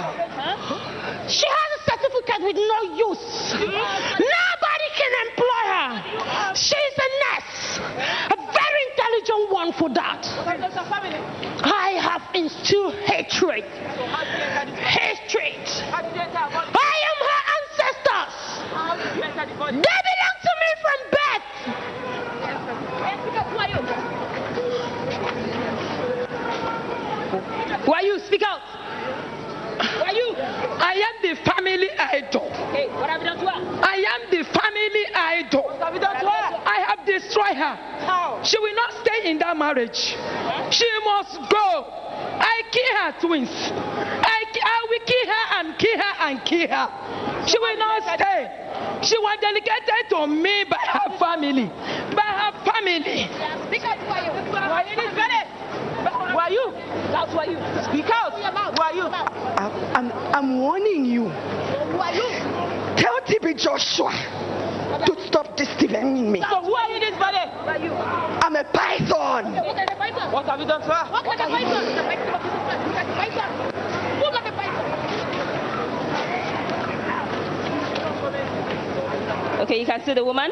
She 1.28 1.46
with 2.42 2.56
no 2.56 2.82
use. 2.94 3.54
Nobody 3.54 4.88
can 4.96 5.12
employ 5.26 5.62
her. 5.74 5.90
She's 6.54 6.96
a 6.98 7.08
nurse. 7.24 7.78
A 8.30 8.36
very 8.36 8.82
intelligent 8.90 9.50
one 9.52 9.72
for 9.72 9.88
that. 9.90 10.26
I 11.64 11.96
have 12.00 12.22
instilled. 12.34 12.94
Hatred. 12.94 13.64
I 16.74 16.96
am 17.10 17.18
her 17.30 17.42
ancestors. 17.58 18.34
They 19.14 19.98
belong 20.10 20.38
to 20.42 20.52
me 20.62 20.70
from 20.82 20.98
birth. 21.10 21.46
Who 27.84 27.92
are 27.92 28.02
you? 28.02 28.18
Speak 28.20 28.42
out. 28.42 28.60
Who 28.60 30.02
are 30.02 30.14
you? 30.14 30.34
I 30.36 30.94
am 30.94 31.14
the 31.22 31.34
family 31.42 31.90
idol. 31.98 32.48
Hey, 32.72 32.88
what 32.88 33.10
have 33.10 33.20
you 33.20 33.26
done 33.28 33.38
to 33.38 33.46
her? 33.46 33.60
I 33.84 33.96
am 34.14 34.30
the 34.30 34.44
family 34.44 35.06
idol. 35.14 35.62
What 35.62 35.80
have 35.82 35.94
you 35.94 36.00
done 36.00 36.20
to 36.20 36.30
her? 36.30 36.34
I 37.36 37.52
have 37.52 37.54
destroyed 37.54 37.56
her. 37.56 38.06
How? 38.06 38.42
She 38.42 38.58
will 38.58 38.74
not 38.74 38.92
stay 39.04 39.30
in 39.30 39.38
that 39.38 39.56
marriage. 39.56 40.16
She 40.70 40.88
must 41.04 41.38
go. 41.50 41.90
I 42.38 42.62
kill 42.70 42.96
her 42.98 43.12
twins. 43.20 43.50
I, 43.50 44.44
I 44.62 44.86
will 44.88 45.04
kill 45.06 45.26
her 45.26 45.44
and 45.58 45.78
kill 45.78 45.98
her 45.98 46.14
and 46.28 46.44
kill 46.44 46.68
her. 46.68 47.46
She 47.46 47.58
will 47.58 47.78
not 47.78 48.02
stay. 48.02 48.50
She 49.02 49.18
was 49.18 49.38
delegated 49.40 50.08
to 50.10 50.26
me 50.26 50.64
by 50.64 50.78
her 50.78 51.18
family. 51.18 51.66
By 52.14 52.22
her 52.22 52.52
family. 52.64 53.28
Speak 53.68 53.84
out, 53.84 53.98
who 53.98 54.12
are 54.12 54.24
you? 54.24 54.32
Who 54.32 54.56
are 54.56 54.84
you? 54.84 54.96
Who 56.30 56.38
are 56.38 56.50
you? 56.50 56.72
That's 57.12 57.32
who 57.32 57.38
are 57.38 57.46
you? 57.46 57.58
Speak 57.84 58.10
out. 58.10 58.32
Who 58.34 58.82
are 58.82 58.94
you? 58.94 59.06
I'm, 59.94 60.12
I'm 60.34 60.58
warning 60.60 61.04
you. 61.04 61.28
Who 61.28 61.98
are 61.98 62.14
you? 62.14 62.28
Tell 62.96 63.20
TB 63.26 63.56
Joshua 63.58 64.12
to 65.06 65.26
stop 65.26 65.56
deceiving 65.56 66.30
me. 66.30 66.40
So 66.40 66.62
who 66.62 66.74
are 66.74 66.88
you 66.90 67.00
this 67.00 67.18
body? 67.18 67.38
Who 67.38 67.68
are 67.68 67.78
you? 67.78 67.92
I'm 67.92 68.56
a 68.56 68.64
python. 68.64 69.52
What 69.54 69.76
kind 69.76 69.90
of 69.90 69.98
python? 69.98 70.32
What 70.32 70.46
have 70.46 70.60
you 70.60 70.66
done 70.66 70.80
to 70.82 70.88
her? 70.88 71.06
What 71.12 71.24
kind 71.24 71.40
of 71.40 71.48
python? 71.48 71.84
The 71.94 72.02
python 72.02 72.34
of 72.34 72.42
Jesus 72.42 72.60
Christ. 72.62 72.80
Look 72.86 72.96
at 72.96 73.06
the 73.06 73.14
python. 73.14 73.50
Look 74.20 74.34
at 74.34 74.44
the 74.44 74.52
python. 74.52 74.86
Okay, 79.62 79.78
you 79.80 79.86
can 79.86 80.00
see 80.04 80.14
the 80.14 80.24
woman. 80.24 80.50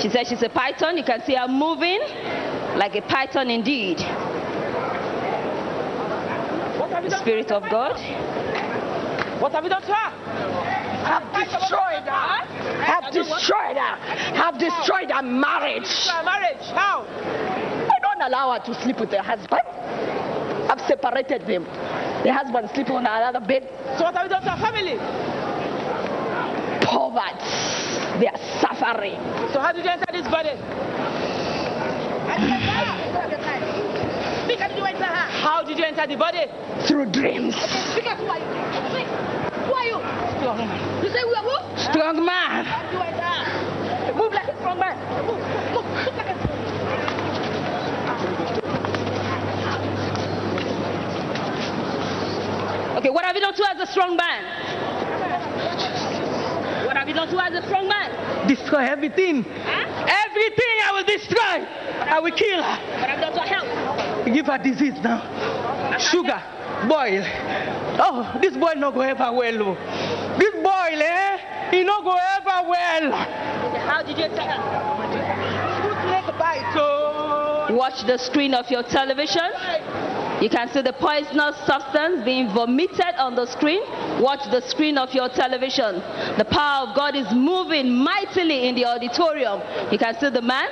She 0.00 0.08
says 0.08 0.28
she's 0.28 0.42
a 0.42 0.48
python. 0.48 0.96
You 0.96 1.04
can 1.04 1.22
see 1.24 1.34
her 1.34 1.48
moving 1.48 2.00
like 2.76 2.94
a 2.96 3.02
python 3.02 3.50
indeed. 3.50 3.98
The 6.98 7.18
Spirit 7.20 7.52
of 7.52 7.62
God. 7.70 7.96
What 9.40 9.52
have 9.52 9.62
you 9.62 9.70
done 9.70 9.82
to 9.82 9.94
her? 9.94 9.94
I 9.94 11.20
have 11.20 11.32
destroyed 11.32 12.08
her. 12.10 12.57
Have 13.08 13.26
destroyed 13.26 13.76
her. 13.76 13.96
Have 14.36 14.58
destroyed 14.58 15.10
her 15.10 15.22
marriage. 15.22 15.88
marriage. 16.24 16.66
How? 16.76 17.06
I 17.08 17.98
don't 18.02 18.20
allow 18.20 18.52
her 18.52 18.64
to 18.66 18.82
sleep 18.82 19.00
with 19.00 19.10
her 19.10 19.22
husband. 19.22 19.62
I've 20.70 20.80
separated 20.86 21.46
them. 21.46 21.64
The 22.22 22.32
husband 22.32 22.68
sleeping 22.74 22.96
on 22.96 23.06
another 23.06 23.40
bed. 23.40 23.66
So 23.96 24.04
what 24.04 24.14
have 24.14 24.24
you 24.24 24.30
done 24.30 24.42
to 24.42 24.50
her 24.50 24.60
family? 24.60 24.98
Poverty. 26.84 28.20
They 28.20 28.26
are 28.28 28.36
suffering. 28.60 29.16
So 29.52 29.60
how 29.60 29.72
did 29.72 29.84
you 29.84 29.90
enter 29.90 30.12
this 30.12 30.28
body? 30.28 30.50
How 34.58 34.68
did 34.68 34.76
you 34.76 34.84
enter 34.84 35.04
her? 35.04 35.30
How 35.40 35.62
did 35.64 35.78
you 35.78 35.84
enter 35.84 36.06
the 36.06 36.16
body? 36.16 36.46
Through 36.86 37.06
dreams. 37.10 37.54
Strong 40.48 40.66
man. 40.66 41.04
You 41.04 41.10
say 41.10 41.24
we 41.24 41.34
are 41.34 41.44
who? 41.44 41.76
Strong 41.92 42.24
man. 42.24 42.64
How 42.64 42.82
did 42.82 42.92
you 42.92 43.00
enter? 43.04 44.16
Move 44.16 44.32
like 44.32 44.48
a 44.48 44.56
strong 44.56 44.78
man. 44.78 44.96
Move, 45.26 45.36
move, 45.74 45.84
move 45.84 46.16
like 46.16 46.28
a 46.28 46.36
Okay, 52.96 53.10
what 53.10 53.26
have 53.26 53.36
you 53.36 53.42
done 53.42 53.52
to 53.52 53.62
her 53.62 53.72
as 53.74 53.88
a 53.88 53.92
strong 53.92 54.16
man? 54.16 54.44
What 56.86 56.96
have 56.96 57.06
you 57.06 57.14
done 57.14 57.28
to 57.28 57.36
her 57.36 57.54
as 57.54 57.62
a 57.62 57.66
strong 57.66 57.86
man? 57.86 58.48
Destroy 58.48 58.86
everything. 58.86 59.44
Huh? 59.44 59.84
Everything 60.30 60.80
I 60.82 60.92
will 60.94 61.04
destroy. 61.04 61.66
I 62.08 62.20
will 62.20 62.32
kill 62.32 62.62
her. 62.62 62.78
What 63.00 63.10
have 63.10 63.18
you 63.18 63.24
done 63.26 63.34
to 63.34 63.40
her 63.40 63.46
health? 63.46 64.24
Give 64.24 64.46
her 64.46 64.56
disease 64.56 64.98
now. 65.02 65.20
Sugar. 65.98 66.42
Boil. 66.86 67.24
Oh, 68.00 68.38
this 68.40 68.56
boy 68.56 68.74
no 68.76 68.92
go 68.92 69.00
ever 69.00 69.32
well. 69.32 69.62
oh. 69.62 70.36
This 70.38 70.54
boil, 70.54 71.02
eh? 71.02 71.70
He 71.70 71.82
no 71.82 72.02
go 72.02 72.16
ever 72.16 72.68
well. 72.68 73.12
How 73.86 74.02
did 74.02 74.16
you 74.18 74.24
enter 74.24 74.42
her? 74.42 74.78
Watch 77.70 78.06
the 78.06 78.18
screen 78.18 78.54
of 78.54 78.70
your 78.70 78.82
television. 78.82 79.50
You 80.40 80.48
can 80.48 80.68
see 80.68 80.82
the 80.82 80.92
poisonous 80.92 81.56
substance 81.66 82.24
being 82.24 82.48
vomited 82.48 83.14
on 83.18 83.34
the 83.34 83.46
screen. 83.46 83.82
Watch 84.20 84.50
the 84.50 84.60
screen 84.62 84.96
of 84.96 85.12
your 85.12 85.28
television. 85.28 85.96
The 86.38 86.46
power 86.48 86.88
of 86.88 86.96
God 86.96 87.14
is 87.14 87.26
moving 87.32 87.92
mightily 87.92 88.68
in 88.68 88.74
the 88.74 88.86
auditorium. 88.86 89.60
You 89.90 89.98
can 89.98 90.18
see 90.18 90.30
the 90.30 90.42
man 90.42 90.68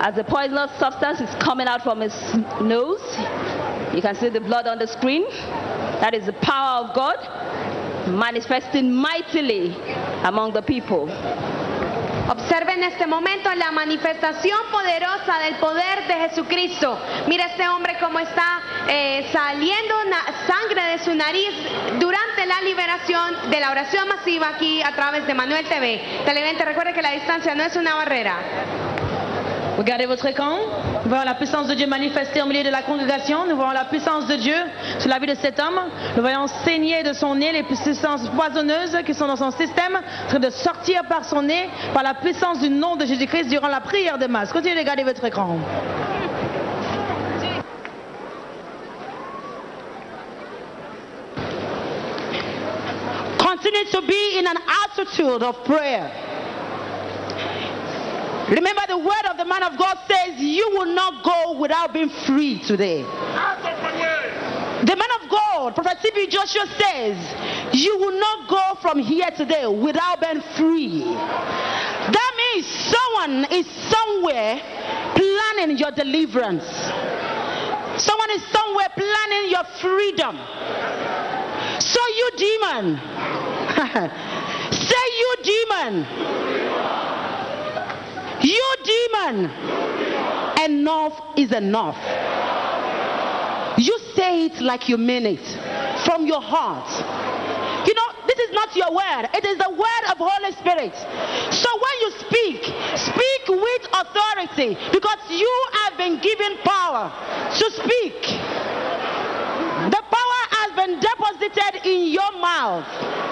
as 0.00 0.14
the 0.14 0.24
poisonous 0.24 0.70
substance 0.78 1.20
is 1.20 1.30
coming 1.42 1.66
out 1.66 1.82
from 1.82 2.00
his 2.00 2.14
nose. 2.60 3.00
You 3.94 4.02
can 4.02 4.14
see 4.14 4.28
the 4.28 4.40
blood 4.40 4.66
on 4.66 4.78
the 4.78 4.86
screen. 4.86 5.24
That 6.00 6.14
is 6.14 6.26
the 6.26 6.32
power 6.32 6.86
of 6.86 6.94
God 6.94 7.18
manifesting 8.08 8.92
mightily 8.92 9.76
among 10.24 10.52
the 10.52 10.62
people. 10.62 11.08
Observe 12.30 12.72
en 12.72 12.84
este 12.84 13.06
momento 13.08 13.52
la 13.56 13.72
manifestación 13.72 14.58
poderosa 14.70 15.40
del 15.40 15.56
poder 15.56 16.06
de 16.06 16.14
Jesucristo. 16.28 16.96
Mira 17.26 17.46
este 17.46 17.68
hombre 17.68 17.96
cómo 17.98 18.20
está 18.20 18.60
eh, 18.88 19.28
saliendo 19.32 19.94
sangre 20.46 20.82
de 20.92 20.98
su 20.98 21.14
nariz 21.14 21.50
durante 21.98 22.46
la 22.46 22.60
liberación 22.62 23.50
de 23.50 23.60
la 23.60 23.70
oración 23.70 24.08
masiva 24.08 24.48
aquí 24.48 24.82
a 24.82 24.92
través 24.92 25.26
de 25.26 25.34
Manuel 25.34 25.66
TV. 25.66 26.00
Televidente, 26.24 26.64
recuerde 26.64 26.92
que 26.92 27.02
la 27.02 27.12
distancia 27.12 27.54
no 27.54 27.64
es 27.64 27.76
una 27.76 27.94
barrera. 27.94 28.36
Regardez 29.76 30.08
votre 30.08 30.30
écran. 30.30 30.89
Nous 31.10 31.16
voyons 31.16 31.28
la 31.28 31.34
puissance 31.34 31.66
de 31.66 31.74
Dieu 31.74 31.88
manifestée 31.88 32.40
au 32.40 32.46
milieu 32.46 32.62
de 32.62 32.68
la 32.70 32.82
congrégation. 32.82 33.44
Nous 33.44 33.56
voyons 33.56 33.72
la 33.72 33.84
puissance 33.86 34.28
de 34.28 34.36
Dieu 34.36 34.54
sur 35.00 35.08
la 35.08 35.18
vie 35.18 35.26
de 35.26 35.34
cet 35.34 35.58
homme. 35.58 35.80
Nous 36.14 36.22
voyons 36.22 36.46
saigner 36.64 37.02
de 37.02 37.12
son 37.12 37.34
nez 37.34 37.50
les 37.50 37.64
puissances 37.64 38.28
poisonneuses 38.28 38.96
qui 39.04 39.12
sont 39.12 39.26
dans 39.26 39.34
son 39.34 39.50
système, 39.50 39.96
en 39.96 40.28
train 40.28 40.38
de 40.38 40.50
sortir 40.50 41.02
par 41.08 41.24
son 41.24 41.42
nez 41.42 41.68
par 41.92 42.04
la 42.04 42.14
puissance 42.14 42.60
du 42.60 42.70
nom 42.70 42.94
de 42.94 43.06
Jésus-Christ 43.06 43.48
durant 43.48 43.66
la 43.66 43.80
prière 43.80 44.18
de 44.18 44.28
masse. 44.28 44.52
Continuez 44.52 44.76
de 44.76 44.80
regarder 44.82 45.02
votre 45.02 45.24
écran. 45.24 45.58
Continue 53.36 53.84
to 53.90 54.00
be 54.02 54.38
in 54.38 54.46
an 54.46 54.60
attitude 54.86 55.42
of 55.42 55.64
prayer. 55.64 56.29
Remember, 58.50 58.82
the 58.88 58.98
word 58.98 59.26
of 59.30 59.36
the 59.36 59.44
man 59.44 59.62
of 59.62 59.78
God 59.78 59.96
says, 60.08 60.40
You 60.40 60.70
will 60.72 60.92
not 60.92 61.22
go 61.22 61.58
without 61.60 61.92
being 61.92 62.08
free 62.08 62.58
today. 62.58 63.02
The 63.02 64.96
man 64.96 65.08
of 65.22 65.30
God, 65.30 65.74
Prophet 65.76 65.98
T.B. 66.02 66.26
Joshua 66.26 66.66
says, 66.66 67.16
You 67.72 67.96
will 67.98 68.18
not 68.18 68.48
go 68.48 68.80
from 68.82 68.98
here 68.98 69.30
today 69.30 69.66
without 69.68 70.20
being 70.20 70.40
free. 70.56 71.04
That 71.04 72.32
means 72.36 72.66
someone 72.66 73.46
is 73.52 73.66
somewhere 73.66 74.60
planning 75.14 75.78
your 75.78 75.92
deliverance, 75.92 76.64
someone 78.02 78.30
is 78.32 78.42
somewhere 78.50 78.88
planning 78.96 79.50
your 79.50 79.64
freedom. 79.78 80.34
So, 81.78 82.00
you 82.18 82.30
demon, 82.36 82.96
say, 84.72 85.04
You 85.20 85.36
demon, 85.44 86.06
demon, 88.84 89.50
enough 90.64 91.20
is 91.36 91.52
enough. 91.52 91.96
You 93.78 93.98
say 94.14 94.46
it 94.46 94.60
like 94.60 94.88
you 94.88 94.98
mean 94.98 95.26
it 95.26 95.46
from 96.04 96.26
your 96.26 96.42
heart. 96.42 96.90
You 97.86 97.94
know, 97.94 98.08
this 98.26 98.38
is 98.38 98.52
not 98.52 98.76
your 98.76 98.92
word, 98.92 99.28
it 99.32 99.44
is 99.44 99.56
the 99.58 99.70
word 99.70 100.04
of 100.10 100.18
Holy 100.18 100.52
Spirit. 100.52 100.94
So 101.52 101.68
when 101.72 101.96
you 102.02 102.10
speak, 102.20 102.60
speak 102.96 103.42
with 103.48 103.82
authority 103.92 104.76
because 104.92 105.18
you 105.30 105.66
have 105.80 105.96
been 105.96 106.20
given 106.20 106.58
power 106.64 107.10
to 107.56 107.70
speak. 107.70 108.20
The 109.88 110.02
power 110.12 110.42
has 110.60 110.76
been 110.76 111.00
deposited 111.00 111.86
in 111.88 112.12
your 112.12 112.32
mouth. 112.32 113.29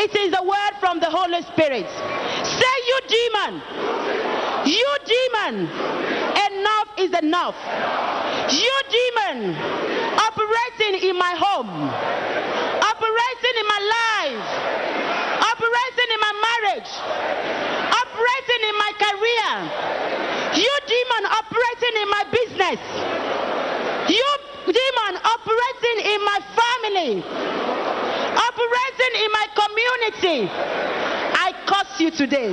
It 0.00 0.16
is 0.16 0.32
a 0.32 0.42
word 0.42 0.74
from 0.80 0.98
the 0.98 1.12
Holy 1.12 1.44
Spirit. 1.52 1.84
Say, 1.84 2.76
you 2.88 2.98
demon, 3.04 3.60
you 4.64 4.88
demon, 5.04 5.68
enough 5.68 6.88
is 6.96 7.12
enough. 7.20 7.52
You 8.48 8.72
demon, 8.88 9.52
operating 10.16 11.04
in 11.04 11.16
my 11.20 11.36
home, 11.36 11.68
operating 12.80 13.54
in 13.60 13.66
my 13.68 13.80
life, 13.92 14.46
operating 15.52 16.08
in 16.16 16.20
my 16.24 16.34
marriage, 16.48 16.90
operating 17.92 18.62
in 18.72 18.76
my 18.80 18.92
career. 19.04 19.52
You 20.64 20.72
demon, 20.88 21.22
operating 21.28 21.94
in 22.00 22.08
my 22.08 22.24
business. 22.32 22.80
You 24.08 24.28
demon, 24.64 25.12
operating 25.28 25.98
in 26.08 26.20
my 26.24 26.40
family, 26.56 27.12
operating 28.50 29.14
in 29.22 29.30
my 29.30 29.46
community. 29.54 30.50
I 30.50 31.52
curse 31.66 32.00
you 32.00 32.10
today. 32.10 32.50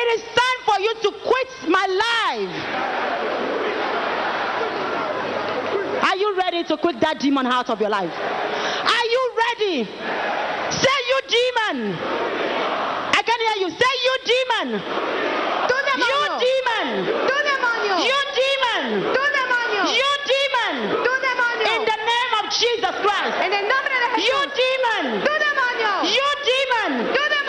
It 0.00 0.06
is 0.16 0.22
time 0.32 0.60
for 0.64 0.80
you 0.80 0.94
to 1.04 1.10
quit 1.28 1.50
my 1.68 1.86
life. 2.08 2.54
Are 6.08 6.16
you 6.16 6.36
ready 6.36 6.64
to 6.64 6.76
quit 6.78 7.00
that 7.00 7.20
demon 7.20 7.46
out 7.46 7.68
of 7.68 7.80
your 7.80 7.90
life? 7.90 8.12
Are 8.16 9.06
you 9.14 9.22
ready? 9.44 9.84
Say, 10.72 10.98
you 11.10 11.18
demon. 11.28 11.76
I 13.12 13.20
can 13.22 13.38
hear 13.44 13.56
you. 13.60 13.70
Say, 13.76 13.92
you 14.06 14.14
demon. 14.24 14.68
You 16.00 16.20
demon. 16.40 17.04
You 18.00 18.18
demon. 18.40 18.84
Tú 19.12 19.22
demonio. 19.28 19.84
You 19.92 20.10
demon. 20.24 21.04
Tú 21.04 21.12
demonio. 21.20 21.76
In 21.76 21.84
the 21.84 21.98
name 22.10 22.32
of 22.40 22.49
Jesus 22.60 22.94
Christ. 23.00 23.40
En 23.40 23.52
el 23.54 23.66
nombre 23.66 23.94
de 24.00 24.22
You 24.22 24.38
demon. 24.60 25.24
Tú 25.24 25.32
demonio. 25.32 26.02
You 26.04 26.28
demon. 26.44 27.06
Tú 27.06 27.20
demonio. 27.22 27.39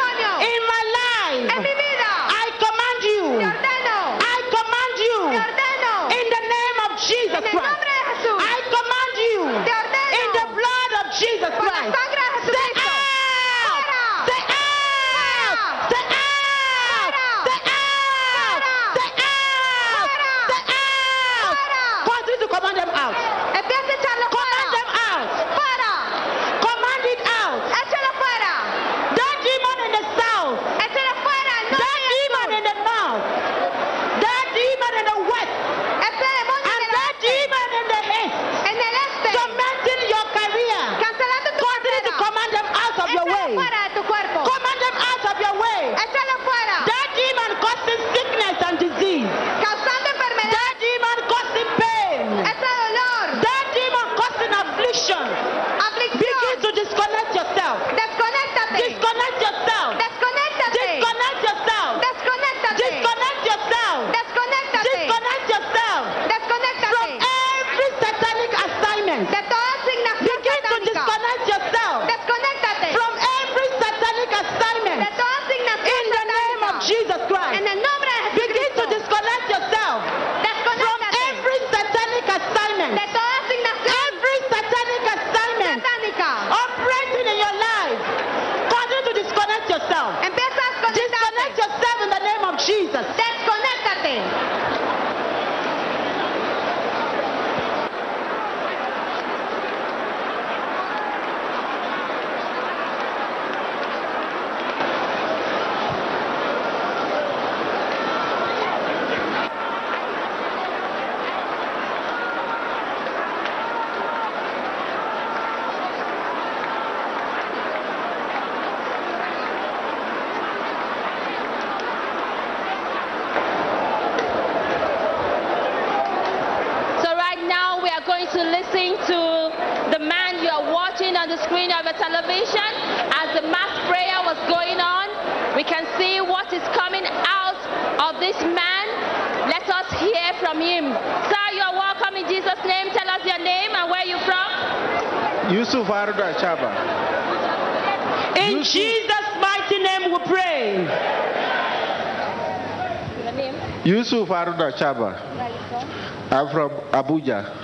Yusuf 154.61 154.79
Chaba. 154.79 156.31
I'm 156.31 156.51
from 156.51 156.71
Abuja. 156.91 157.57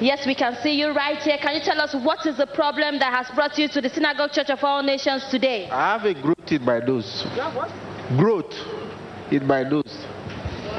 Yes, 0.00 0.26
we 0.26 0.34
can 0.34 0.56
see 0.62 0.78
you 0.78 0.92
right 0.92 1.18
here. 1.18 1.36
Can 1.38 1.56
you 1.56 1.60
tell 1.60 1.78
us 1.80 1.94
what 1.94 2.24
is 2.24 2.38
the 2.38 2.46
problem 2.46 2.98
that 3.00 3.12
has 3.12 3.34
brought 3.34 3.58
you 3.58 3.68
to 3.68 3.82
the 3.82 3.90
Synagogue 3.90 4.32
Church 4.32 4.48
of 4.48 4.64
All 4.64 4.82
Nations 4.82 5.26
today? 5.30 5.68
I 5.68 5.98
have 5.98 6.04
a 6.06 6.14
growth 6.14 6.50
in 6.50 6.64
my 6.64 6.78
nose. 6.78 7.26
Growth 8.16 8.54
in 9.30 9.46
my 9.46 9.62
nose. 9.62 10.06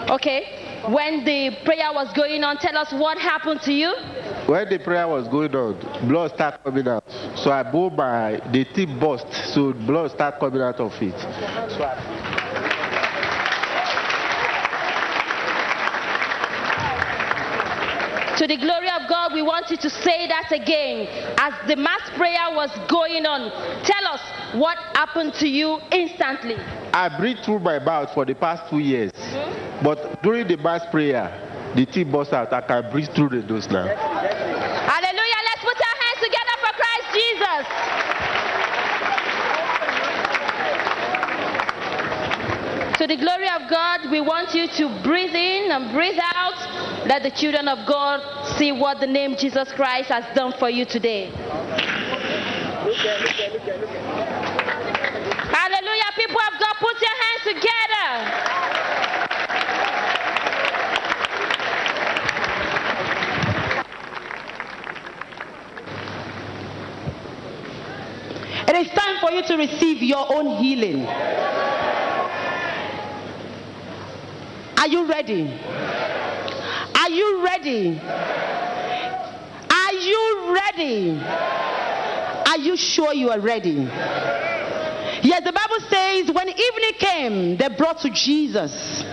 Okay. 0.09 0.57
When 0.89 1.23
the 1.23 1.57
prayer 1.63 1.93
was 1.93 2.11
going 2.13 2.43
on, 2.43 2.57
tell 2.57 2.75
us 2.75 2.91
what 2.91 3.19
happened 3.19 3.61
to 3.61 3.71
you. 3.71 3.93
When 4.47 4.67
the 4.67 4.79
prayer 4.79 5.07
was 5.07 5.27
going 5.27 5.55
on, 5.55 5.77
blood 6.09 6.31
started 6.33 6.63
coming 6.63 6.87
out. 6.87 7.03
So 7.35 7.51
I 7.51 7.61
bowed 7.61 7.93
my, 7.93 8.41
the 8.51 8.65
tip 8.73 8.89
burst, 8.99 9.31
so 9.53 9.73
blood 9.73 10.09
started 10.09 10.39
coming 10.39 10.61
out 10.63 10.79
of 10.79 10.91
it. 10.99 11.19
So 11.69 11.83
I, 11.83 12.30
To 18.37 18.47
the 18.47 18.57
glory 18.57 18.89
of 18.89 19.09
God, 19.09 19.33
we 19.33 19.41
want 19.41 19.69
you 19.69 19.77
to 19.77 19.89
say 19.89 20.27
that 20.27 20.51
again. 20.51 21.07
As 21.37 21.53
the 21.67 21.75
mass 21.75 22.01
prayer 22.15 22.55
was 22.55 22.71
going 22.89 23.25
on, 23.25 23.51
tell 23.83 24.07
us 24.07 24.21
what 24.55 24.77
happened 24.95 25.33
to 25.35 25.47
you 25.47 25.79
instantly. 25.91 26.55
I 26.93 27.09
breathed 27.19 27.43
through 27.43 27.59
my 27.59 27.79
mouth 27.79 28.13
for 28.13 28.25
the 28.25 28.33
past 28.33 28.69
two 28.69 28.79
years. 28.79 29.11
Mm-hmm. 29.11 29.83
But 29.83 30.23
during 30.23 30.47
the 30.47 30.57
mass 30.57 30.85
prayer, 30.89 31.29
the 31.75 31.85
tip 31.85 32.07
burst 32.07 32.33
out. 32.33 32.51
I 32.53 32.61
can 32.61 32.91
breathe 32.91 33.09
through 33.09 33.29
the 33.29 33.43
nose 33.43 33.67
now. 33.69 33.85
Hallelujah. 33.85 35.41
Let's 35.45 35.61
put 35.61 35.77
our 35.77 35.97
hands 36.01 36.19
together 36.19 36.55
for 36.59 36.73
Christ 36.75 37.07
Jesus. 37.13 38.10
To 43.01 43.07
the 43.07 43.17
glory 43.17 43.49
of 43.49 43.67
God, 43.67 44.11
we 44.11 44.21
want 44.21 44.53
you 44.53 44.67
to 44.67 45.01
breathe 45.01 45.33
in 45.33 45.71
and 45.71 45.91
breathe 45.91 46.19
out. 46.35 47.07
Let 47.07 47.23
the 47.23 47.31
children 47.31 47.67
of 47.67 47.87
God 47.87 48.21
see 48.59 48.71
what 48.71 48.99
the 48.99 49.07
name 49.07 49.35
Jesus 49.35 49.71
Christ 49.71 50.09
has 50.09 50.23
done 50.35 50.53
for 50.59 50.69
you 50.69 50.85
today. 50.85 51.31
Hallelujah. 55.49 56.11
People 56.15 56.41
of 56.41 56.59
God, 56.59 56.75
put 56.77 57.01
your 57.01 57.15
hands 57.17 57.43
together. 57.43 58.61
It 68.67 68.75
is 68.75 68.91
time 68.93 69.17
for 69.19 69.31
you 69.31 69.41
to 69.41 69.57
receive 69.57 70.03
your 70.03 70.31
own 70.31 70.61
healing. 70.63 71.07
Are 74.81 74.87
you 74.87 75.05
ready? 75.05 75.43
Are 76.95 77.09
you 77.11 77.45
ready? 77.45 77.99
Are 79.69 79.93
you 79.93 80.55
ready? 80.55 81.21
Are 82.47 82.57
you 82.57 82.75
sure 82.75 83.13
you 83.13 83.29
are 83.29 83.39
ready? 83.39 83.87
Yes, 85.21 85.43
the 85.45 85.53
Bible 85.53 85.79
says 85.87 86.31
when 86.31 86.49
evening 86.49 86.93
came, 86.97 87.57
they 87.57 87.69
brought 87.77 87.99
to 87.99 88.09
Jesus 88.09 89.03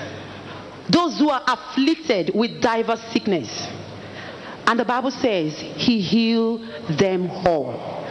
those 0.89 1.19
who 1.19 1.29
are 1.29 1.43
afflicted 1.47 2.31
with 2.35 2.63
diverse 2.63 3.03
sickness. 3.13 3.67
And 4.67 4.81
the 4.81 4.87
Bible 4.87 5.11
says 5.11 5.61
he 5.61 6.01
healed 6.01 6.63
them 6.99 7.31
all. 7.31 8.07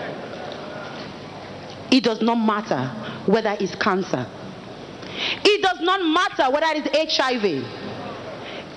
It 1.89 2.03
does 2.03 2.21
not 2.21 2.35
matter 2.35 2.85
whether 3.25 3.57
it's 3.59 3.73
cancer. 3.73 4.27
It 5.43 5.61
does 5.61 5.79
not 5.81 6.01
matter 6.01 6.51
whether 6.51 6.67
it's 6.69 7.15
HIV. 7.17 7.43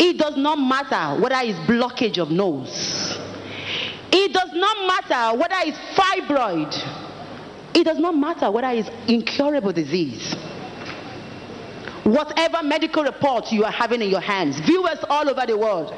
It 0.00 0.18
does 0.18 0.36
not 0.36 0.56
matter 0.56 1.20
whether 1.20 1.36
it's 1.40 1.58
blockage 1.60 2.18
of 2.18 2.30
nose. 2.30 3.18
It 4.12 4.32
does 4.32 4.50
not 4.54 4.76
matter 4.86 5.38
whether 5.38 5.56
it's 5.66 5.78
fibroid. 5.94 6.74
It 7.74 7.84
does 7.84 7.98
not 7.98 8.16
matter 8.16 8.50
whether 8.50 8.68
it's 8.70 8.88
incurable 9.08 9.72
disease. 9.72 10.34
Whatever 12.04 12.62
medical 12.62 13.04
report 13.04 13.52
you 13.52 13.64
are 13.64 13.70
having 13.70 14.00
in 14.02 14.08
your 14.08 14.20
hands, 14.20 14.58
viewers 14.60 14.98
all 15.08 15.28
over 15.28 15.44
the 15.46 15.56
world, 15.56 15.94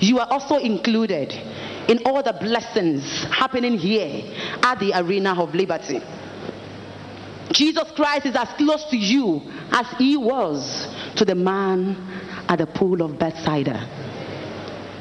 you 0.00 0.18
are 0.18 0.26
also 0.30 0.56
included 0.56 1.32
in 1.88 2.00
all 2.06 2.22
the 2.22 2.32
blessings 2.32 3.24
happening 3.24 3.78
here 3.78 4.22
at 4.62 4.80
the 4.80 4.92
arena 4.98 5.40
of 5.40 5.54
liberty. 5.54 6.00
Jesus 7.52 7.90
Christ 7.92 8.26
is 8.26 8.36
as 8.36 8.48
close 8.56 8.84
to 8.90 8.96
you 8.96 9.42
as 9.70 9.86
he 9.98 10.16
was 10.16 10.88
to 11.16 11.24
the 11.24 11.34
man 11.34 11.96
at 12.48 12.58
the 12.58 12.66
pool 12.66 13.02
of 13.02 13.18
Bethsaida. 13.18 13.78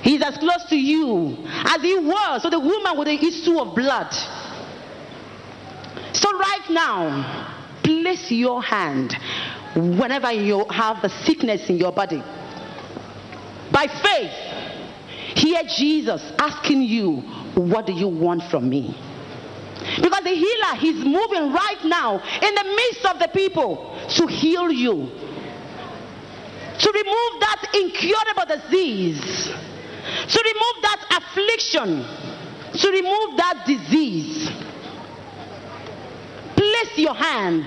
He's 0.02 0.22
as 0.22 0.38
close 0.38 0.66
to 0.70 0.76
you 0.76 1.38
as 1.48 1.82
he 1.82 1.98
was 1.98 2.42
to 2.42 2.50
the 2.50 2.60
woman 2.60 2.98
with 2.98 3.08
the 3.08 3.26
issue 3.26 3.60
of 3.60 3.74
blood. 3.74 4.14
So, 6.14 6.38
right 6.38 6.70
now, 6.70 7.64
place 7.84 8.30
your 8.32 8.62
hand 8.62 9.16
whenever 9.76 10.32
you 10.32 10.66
have 10.66 11.02
the 11.02 11.10
sickness 11.10 11.70
in 11.70 11.78
your 11.78 11.92
body. 11.92 12.22
By 13.72 13.88
faith, 13.88 15.38
hear 15.38 15.64
Jesus 15.64 16.22
asking 16.38 16.84
you, 16.84 17.22
What 17.56 17.86
do 17.86 17.94
you 17.94 18.08
want 18.08 18.44
from 18.44 18.70
me? 18.70 18.96
Because 20.02 20.24
the 20.24 20.30
healer, 20.30 20.76
he's 20.78 21.04
moving 21.04 21.52
right 21.52 21.84
now 21.84 22.16
in 22.16 22.56
the 22.56 22.64
midst 22.64 23.06
of 23.06 23.20
the 23.20 23.28
people 23.34 23.98
to 24.10 24.28
heal 24.28 24.72
you, 24.72 25.10
to 26.80 26.92
remove 26.92 27.40
that 27.40 27.70
incurable 27.74 28.46
disease, 28.48 29.48
to 30.28 30.44
remove 30.44 30.82
that 30.82 31.06
affliction, 31.18 32.06
to 32.74 32.92
remove 32.92 33.38
that 33.38 33.64
disease. 33.66 34.50
Place 36.56 36.98
your 36.98 37.14
hand 37.14 37.66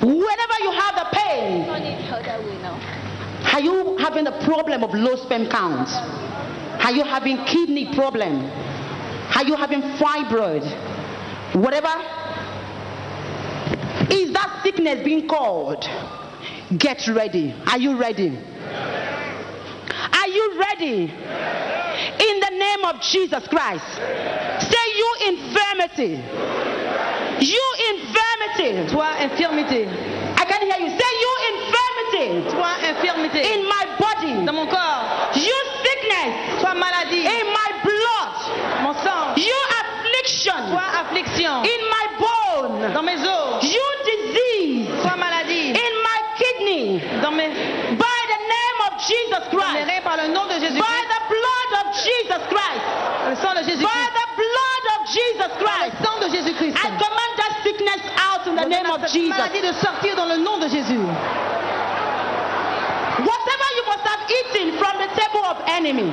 whenever 0.00 0.56
you 0.60 0.72
have 0.72 0.94
the 0.96 1.06
pain. 1.12 1.68
Are 3.52 3.60
you 3.60 3.96
having 3.98 4.26
a 4.26 4.44
problem 4.44 4.82
of 4.82 4.94
low 4.94 5.16
sperm 5.16 5.46
count? 5.48 5.88
Are 6.84 6.92
you 6.92 7.04
having 7.04 7.44
kidney 7.44 7.94
problem? 7.94 8.50
Are 9.34 9.44
you 9.44 9.56
having 9.56 9.82
fibroid? 9.98 10.64
Whatever 11.54 11.92
is 14.10 14.32
that 14.32 14.60
sickness 14.62 15.04
being 15.04 15.28
called? 15.28 15.84
Get 16.76 17.06
ready. 17.08 17.54
Are 17.66 17.78
you 17.78 17.96
ready? 17.98 18.36
Are 20.12 20.28
you 20.28 20.60
ready? 20.60 21.12
In 22.22 22.40
the 22.40 22.50
name 22.52 22.84
of 22.84 23.00
Jesus 23.00 23.46
Christ. 23.48 23.84
Say 24.60 24.84
you 24.96 25.08
infirmity. 25.26 26.20
You 27.40 27.64
infirmity. 27.94 28.92
Toi, 28.92 29.12
infirmité. 29.20 29.88
I 30.36 30.44
can 30.44 30.60
hear 30.62 30.78
you. 30.80 30.90
Say 30.92 31.12
you 31.24 31.32
infirmity. 31.52 32.50
Toi, 32.50 32.72
infirmité. 32.90 33.40
In 33.54 33.68
my 33.68 33.84
body. 33.98 34.46
Dans 34.46 34.54
mon 34.54 34.66
corps. 34.66 35.30
You 35.34 35.56
sickness. 35.82 36.60
Toi, 36.60 36.74
maladie. 36.74 37.26
In 37.26 37.46
my 37.52 37.70
blood. 37.84 38.82
Mon 38.82 38.94
sang. 39.02 39.36
You 39.36 39.58
affliction. 40.48 40.70
Toi, 40.70 40.82
affliction. 41.00 41.54
In 41.64 41.82
my 41.90 42.06
bone. 42.18 42.92
Dans 42.92 43.02
mes 43.02 43.20
os. 43.22 43.62
You 43.62 43.86
disease. 44.04 44.88
Toi, 45.02 45.16
maladie. 45.16 45.70
In 45.70 45.94
my 46.02 46.20
kidney. 46.36 47.02
Dans 47.22 47.30
mes, 47.32 47.48
By 47.48 48.18
the 48.32 48.40
name 48.48 48.78
of 48.88 48.92
Jesus 49.06 49.30
dans 49.30 49.58
Christ. 49.58 49.86
reins 49.86 50.02
par 50.02 50.16
le 50.16 50.28
nom 50.32 50.44
de 50.46 50.54
By 50.54 50.60
Jésus-Christ. 50.60 51.08
the 51.08 51.22
blood 51.28 51.70
of 51.80 51.86
Jesus 51.94 52.42
Christ. 52.48 52.82
Le 53.28 53.36
sang 53.36 53.54
de 53.54 53.60
By 53.62 53.70
Jésus-Christ. 53.70 54.12
the 54.14 54.28
blood 54.36 54.84
of 54.94 55.00
Jesus 55.08 55.50
Le 55.52 55.64
Christ. 55.64 55.92
sang 56.02 56.18
de 56.20 56.28
Jésus-Christ. 56.34 56.76
I 56.76 56.88
command 56.98 57.32
that 57.38 57.52
sickness 57.62 58.00
out 58.18 58.46
in 58.46 58.54
the 58.56 58.66
name 58.68 58.86
of 58.90 59.00
Cette 59.02 59.12
Jesus. 59.12 59.28
maladie 59.30 59.60
de 59.62 59.72
sortir 59.74 60.16
dans 60.16 60.26
le 60.26 60.36
nom 60.38 60.58
de 60.58 60.68
Jésus. 60.68 60.98
Whatever 63.22 63.68
you 63.76 63.84
must 63.86 64.04
have 64.04 64.22
eaten 64.30 64.78
from 64.78 64.94
the 64.98 65.08
table 65.14 65.44
of 65.46 65.56
enemy. 65.68 66.10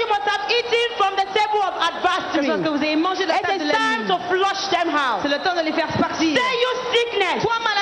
You 0.00 0.08
must 0.08 0.24
have 0.24 0.44
eaten 0.48 0.88
from 0.96 1.12
the 1.20 1.26
table 1.36 1.60
of 1.60 1.74
adversary. 1.76 2.32
Quelque 2.32 2.56
chose 2.56 2.64
que 2.64 2.70
vous 2.70 2.82
avez 2.82 2.96
mangé 2.96 3.24
de 3.26 3.28
la 3.28 3.38
table 3.40 3.58
de 3.58 3.64
is 3.66 3.70
time 3.70 4.06
to 4.08 4.16
flush 4.32 4.62
them 4.72 4.88
out. 4.96 5.20
C'est 5.20 5.28
le 5.28 5.38
temps 5.44 5.54
de 5.54 5.60
les 5.60 5.72
faire 5.72 5.92
partir. 6.00 6.32
Say 6.32 6.52
you 6.64 6.72
sickness. 6.94 7.42
Toi, 7.42 7.52
maladie. 7.60 7.79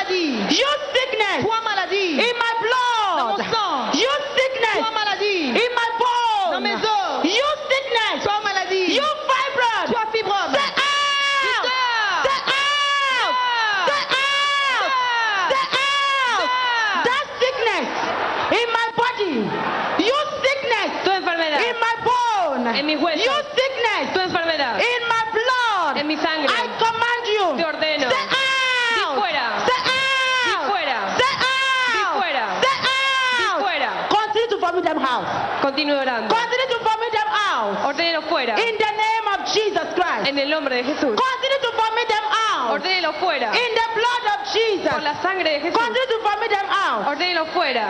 Continúe 35.79 35.95
orando. 35.95 36.35
Continue 36.35 36.69
to 36.75 36.79
vomit 36.83 37.13
them 37.13 37.31
out. 37.31 37.85
Ordénelo 37.87 38.23
fuera. 38.23 38.59
In 38.59 38.77
the 38.77 38.93
name 38.99 39.27
of 39.31 39.47
Jesus 39.47 39.95
Christ. 39.95 40.27
En 40.27 40.37
el 40.37 40.51
nombre 40.51 40.75
de 40.75 40.83
Jesús. 40.83 41.15
Continue 41.15 41.61
to 41.63 41.71
vomit 41.77 42.09
them 42.09 42.25
out. 42.51 42.71
Ordénelo 42.73 43.13
fuera. 43.21 43.55
In 43.55 43.75
the 43.79 43.89
blood 43.95 44.25
of 44.35 44.39
Por 44.43 44.53
Jesus. 44.53 45.03
la 45.05 45.23
sangre 45.23 45.45
de 45.45 45.61
Jesús. 45.61 45.79
Continue 45.79 46.07
to 46.09 46.19
vomit 46.25 46.51
them 46.51 46.67
out. 46.69 47.07
Ordénelo 47.07 47.47
fuera. 47.55 47.87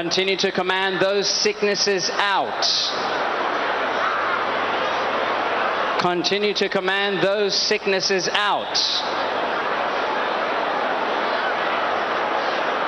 Continue 0.00 0.38
to 0.38 0.50
command 0.50 0.98
those 0.98 1.28
sicknesses 1.28 2.08
out. 2.14 2.64
Continue 6.00 6.54
to 6.54 6.70
command 6.70 7.22
those 7.22 7.54
sicknesses 7.54 8.26
out. 8.32 8.78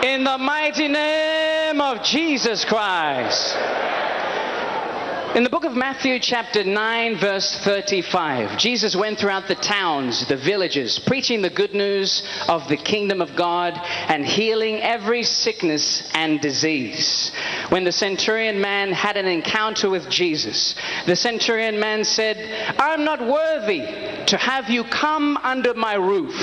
In 0.02 0.24
the 0.24 0.38
mighty 0.38 0.88
name 0.88 1.82
of 1.82 2.02
Jesus 2.02 2.64
Christ. 2.64 3.58
In 5.34 5.44
the 5.44 5.48
book 5.48 5.64
of 5.64 5.74
Matthew, 5.74 6.18
chapter 6.18 6.62
9, 6.62 7.16
verse 7.16 7.56
35, 7.64 8.58
Jesus 8.58 8.94
went 8.94 9.18
throughout 9.18 9.48
the 9.48 9.54
towns, 9.54 10.26
the 10.28 10.36
villages, 10.36 10.98
preaching 11.06 11.40
the 11.40 11.48
good 11.48 11.72
news 11.72 12.22
of 12.50 12.68
the 12.68 12.76
kingdom 12.76 13.22
of 13.22 13.34
God 13.34 13.72
and 13.82 14.26
healing 14.26 14.82
every 14.82 15.22
sickness 15.22 16.02
and 16.12 16.38
disease. 16.38 17.32
When 17.70 17.82
the 17.82 17.92
centurion 17.92 18.60
man 18.60 18.92
had 18.92 19.16
an 19.16 19.24
encounter 19.24 19.88
with 19.88 20.10
Jesus, 20.10 20.74
the 21.06 21.16
centurion 21.16 21.80
man 21.80 22.04
said, 22.04 22.76
I'm 22.78 23.06
not 23.06 23.26
worthy 23.26 23.86
to 24.26 24.36
have 24.36 24.68
you 24.68 24.84
come 24.84 25.38
under 25.38 25.72
my 25.72 25.94
roof, 25.94 26.34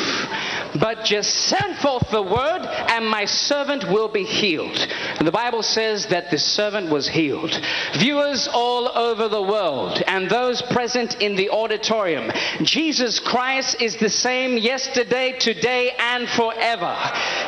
but 0.79 1.03
just 1.05 1.33
send 1.33 1.77
forth 1.77 2.09
the 2.11 2.21
word, 2.21 2.61
and 2.89 3.07
my 3.07 3.25
servant 3.25 3.89
will 3.89 4.07
be 4.07 4.23
healed. 4.23 4.77
And 5.17 5.27
the 5.27 5.31
Bible 5.31 5.63
says 5.63 6.07
that 6.07 6.29
the 6.31 6.37
servant 6.37 6.89
was 6.89 7.07
healed. 7.07 7.59
Viewers 7.97 8.47
all 8.51 8.89
over 8.89 9.27
the 9.27 9.41
world 9.41 10.01
and 10.07 10.29
those 10.29 10.61
present 10.61 11.21
in 11.21 11.35
the 11.35 11.49
auditorium, 11.49 12.31
Jesus 12.61 13.19
Christ 13.19 13.81
is 13.81 13.97
the 13.97 14.09
same 14.09 14.57
yesterday, 14.57 15.37
today, 15.39 15.91
and 15.97 16.27
forever. 16.29 16.95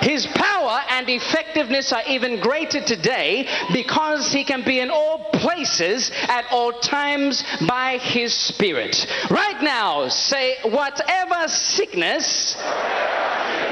His 0.02 0.26
power 0.28 0.82
and 0.90 1.10
effectiveness 1.10 1.94
are 1.94 2.04
even 2.08 2.40
greater 2.40 2.82
today 2.82 3.48
because 3.74 4.32
he 4.32 4.44
can 4.44 4.64
be 4.64 4.80
in 4.80 4.90
all 4.90 5.30
places 5.34 6.12
at 6.28 6.46
all 6.52 6.72
times 6.74 7.44
by 7.68 7.98
his 7.98 8.34
Spirit. 8.34 9.06
Right 9.30 9.62
now, 9.62 10.08
say, 10.08 10.58
whatever 10.64 11.48
sickness 11.48 12.56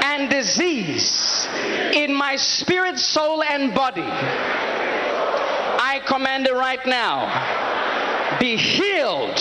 and 0.02 0.30
disease 0.30 1.46
in 1.92 2.14
my 2.14 2.36
spirit, 2.36 2.98
soul, 2.98 3.42
and 3.42 3.74
body. 3.74 4.02
I 4.02 6.00
command 6.06 6.46
it 6.46 6.54
right 6.54 6.84
now. 6.86 8.38
Be 8.38 8.56
healed. 8.56 9.36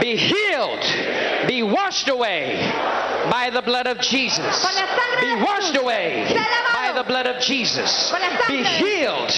Be 0.00 0.16
healed. 0.16 0.84
Be 1.46 1.62
washed 1.62 2.08
away 2.08 3.01
by 3.30 3.50
the 3.50 3.62
blood 3.62 3.86
of 3.86 3.98
Jesus. 4.00 4.62
Con 4.62 4.74
la 4.74 4.86
sangre 4.86 5.20
Be 5.20 5.42
washed 5.42 5.76
away 5.76 6.26
by 6.72 6.92
the 6.94 7.04
blood 7.04 7.26
of 7.26 7.40
Jesus. 7.40 8.12
Be 8.48 8.62
healed 8.62 9.32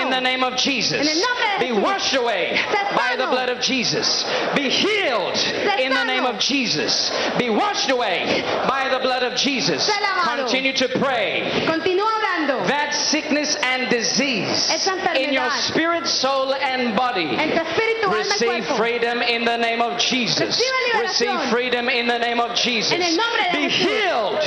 in 0.00 0.10
the 0.10 0.20
name 0.20 0.42
of 0.42 0.56
Jesus. 0.56 1.00
En 1.00 1.08
el 1.08 1.20
nombre 1.20 1.58
de 1.58 1.66
Be 1.66 1.80
washed 1.80 2.14
away 2.14 2.60
by 2.96 3.16
the 3.16 3.26
blood 3.26 3.48
of 3.48 3.60
Jesus. 3.60 4.24
Be 4.54 4.68
healed 4.68 5.36
in 5.78 5.92
the 5.92 6.04
name 6.04 6.24
of 6.24 6.38
Jesus. 6.38 7.10
Be 7.38 7.50
washed 7.50 7.90
away 7.90 8.42
by 8.68 8.88
the 8.90 8.98
blood 9.00 9.22
of 9.22 9.34
Jesus. 9.36 9.90
Continue 10.24 10.72
to 10.72 10.88
pray 10.98 11.64
Continúa 11.66 12.06
orando. 12.06 12.20
that 12.20 12.27
sickness 13.10 13.56
and 13.56 13.90
disease 13.90 14.70
in 15.16 15.32
your 15.32 15.50
spirit, 15.50 16.06
soul, 16.06 16.54
and 16.54 16.96
body. 16.96 17.36
En 17.36 17.50
tu 17.50 17.60
espíritu, 17.60 18.04
alma 18.04 18.14
y 18.14 18.18
Receive 18.18 18.76
freedom 18.76 19.22
in 19.22 19.44
the 19.44 19.56
name 19.56 19.80
of 19.80 19.98
Jesus. 19.98 20.62
Receive 21.00 21.40
freedom 21.50 21.88
in 21.88 22.06
the 22.06 22.18
name 22.18 22.40
of 22.40 22.54
Jesus. 22.54 22.92
En 22.92 23.02
el 23.02 23.16
nombre 23.16 23.44
de 23.52 23.58
Be 23.58 23.68
healed. 23.68 24.40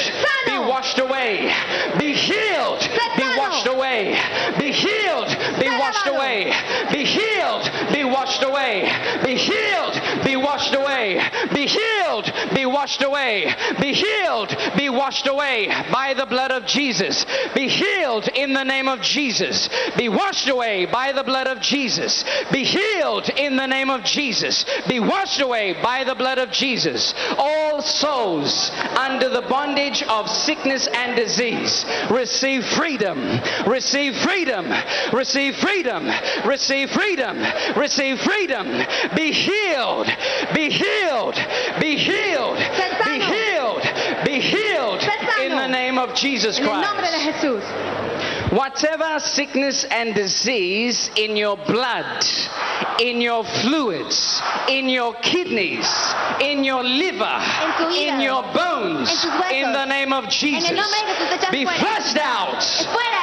Be 0.46 0.60
washed 0.60 1.00
away. 1.00 1.54
Be 1.98 2.14
healed. 2.14 2.80
Be 3.18 3.24
washed 3.38 3.68
away. 3.68 4.20
Be 4.60 4.72
healed. 4.72 5.28
Be 5.60 5.70
washed 5.70 6.08
away. 6.08 6.54
Be 6.92 7.04
healed. 7.04 7.70
Be 7.94 8.04
washed 8.04 8.44
away. 8.44 8.92
Be 9.24 9.36
healed. 9.36 10.02
Be 10.24 10.36
washed 10.36 10.74
away. 10.74 11.22
Be 11.54 11.68
healed. 11.68 12.32
Be 12.54 12.66
washed 12.66 13.04
away. 13.04 13.54
Be 13.80 13.94
healed. 13.94 14.56
Be 14.78 14.90
washed 14.90 15.28
away 15.28 15.68
by 15.92 16.14
the 16.14 16.26
blood 16.26 16.52
of 16.52 16.66
Jesus. 16.66 17.26
Be 17.54 17.68
healed 17.68 18.28
in 18.30 18.51
the 18.54 18.64
name 18.64 18.88
of 18.88 19.02
Jesus. 19.02 19.70
Be 19.98 20.10
washed 20.10 20.48
away 20.50 20.86
by 20.86 21.12
the 21.12 21.24
blood 21.24 21.48
of 21.48 21.62
Jesus. 21.62 22.24
Be 22.52 22.64
healed 22.64 23.30
in 23.30 23.56
the 23.56 23.66
name 23.66 23.90
of 23.90 24.04
Jesus. 24.04 24.66
Be 24.88 25.00
washed 25.00 25.42
away 25.42 25.74
by 25.82 26.04
the 26.04 26.16
blood 26.16 26.38
of 26.38 26.52
Jesus. 26.52 27.14
All 27.38 27.82
souls 27.82 28.72
under 28.98 29.30
the 29.30 29.42
bondage 29.44 30.04
of 30.04 30.30
sickness 30.30 30.88
and 30.88 31.16
disease 31.16 31.86
receive 32.10 32.66
freedom. 32.66 33.20
Receive 33.68 34.16
freedom. 34.18 34.66
Receive 35.14 35.56
freedom. 35.56 36.08
Receive 36.46 36.90
freedom. 36.90 37.38
Receive 37.76 38.20
freedom. 38.20 38.68
Be 39.16 39.32
healed. 39.32 40.08
Be 40.54 40.70
healed. 40.70 41.36
Be 41.80 41.98
healed. 41.98 42.58
Be 43.06 43.20
healed. 43.20 43.84
Be 44.26 44.40
healed 44.40 45.04
in 45.42 45.52
the 45.52 45.68
name 45.68 45.98
of 45.98 46.14
Jesus 46.16 46.60
En 46.60 46.66
el 46.68 46.82
nombre 46.82 47.08
de 47.12 47.18
Christ. 47.18 48.21
Whatever 48.52 49.20
sickness 49.20 49.86
and 49.86 50.14
disease 50.14 51.10
in 51.16 51.38
your 51.38 51.56
blood, 51.56 52.26
in 53.00 53.22
your 53.22 53.46
fluids, 53.46 54.42
in 54.68 54.90
your 54.90 55.14
kidneys, 55.22 55.88
in 56.42 56.66
your 56.66 56.84
liver, 56.84 57.40
in 57.96 58.20
your 58.20 58.44
bones, 58.54 59.10
en 59.10 59.16
tus 59.16 59.26
huesos, 59.26 59.52
in 59.54 59.72
the 59.72 59.86
name 59.86 60.12
of 60.12 60.28
Jesus, 60.28 60.70
en 60.70 60.76
el 60.76 60.82
nombre 60.82 61.00
de 61.00 61.14
Jesús, 61.16 61.32
echa 61.32 61.52
be 61.52 61.64
flushed 61.64 62.18
out. 62.18 62.60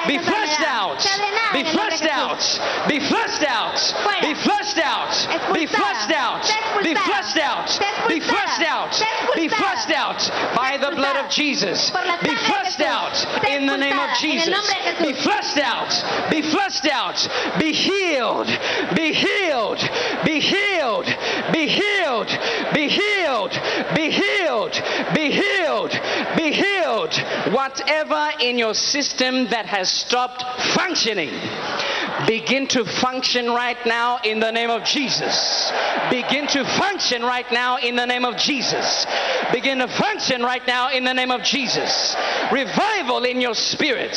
Be 0.07 0.19
flushed 0.19 0.65
out. 0.67 0.97
Be 0.97 1.11
en 1.13 1.21
el 1.21 1.35
nombre 1.37 1.63
de 1.63 1.71
flushed 1.77 2.09
out. 2.09 2.89
Be 2.89 2.99
flushed 3.01 3.43
out. 3.43 3.48
Fuera. 3.59 4.23
Be 4.23 4.35
flushed 4.35 4.79
out. 4.79 5.13
Be 5.55 5.67
flushed 5.67 6.13
out. 6.13 6.45
Be 6.83 6.95
flushed 6.95 7.39
out. 7.39 7.69
Be 8.09 8.21
flushed 8.21 8.63
out. 8.63 8.93
Be 9.35 9.49
flushed 9.49 9.91
out 9.91 10.21
by 10.55 10.77
the 10.79 10.95
blood 10.95 11.17
of. 11.17 11.29
Jesus. 11.31 11.91
Be 12.23 12.35
flushed 12.35 12.81
out 12.81 13.15
in 13.49 13.67
the 13.67 13.77
name 13.77 13.99
of 13.99 14.09
expulsada. 14.11 14.29
En 14.29 14.39
el 14.39 14.45
Jesus. 14.45 14.49
nombre 14.49 14.75
de 14.85 14.93
Jesús. 14.93 15.07
Be 15.07 15.13
flushed 15.23 15.59
out. 15.59 16.31
Be 16.31 16.43
flushed 16.43 16.87
out. 16.87 17.29
Be 17.59 17.73
healed. 17.73 18.49
Be 18.95 19.13
healed. 19.13 19.79
Be 20.25 20.41
healed. 20.41 21.07
Be 21.53 21.69
healed. 21.69 22.29
Be 22.75 22.89
healed. 22.89 23.53
Be 23.95 24.11
healed. 24.11 24.83
Be 25.15 25.31
healed. 25.31 25.93
Be 26.37 26.48
healed. 27.13 27.55
Whatever 27.55 28.31
in 28.41 28.59
your 28.59 28.75
system 28.75 29.47
that 29.49 29.67
has 29.67 29.91
stopped 29.91 30.43
functioning. 30.75 31.31
Begin 32.27 32.67
to 32.69 32.85
function 32.85 33.47
right 33.47 33.79
now 33.87 34.19
in 34.25 34.41
the 34.41 34.51
name 34.51 34.71
of 34.71 34.83
Jesus. 34.85 35.71
Begin 36.11 36.47
to 36.49 36.65
function 36.65 37.23
right 37.23 37.47
now 37.53 37.77
in 37.79 37.95
the 37.95 38.07
name 38.07 38.25
of 38.25 38.37
Jesus. 38.37 39.07
Begin 39.53 39.79
to 39.79 39.89
function 39.89 40.43
right 40.43 40.67
now 40.67 40.91
in 40.91 41.05
the 41.05 41.13
name 41.13 41.31
of 41.31 41.43
Jesus. 41.43 42.17
Revival 42.51 43.25
in 43.25 43.41
your 43.41 43.55
spirit, 43.55 44.17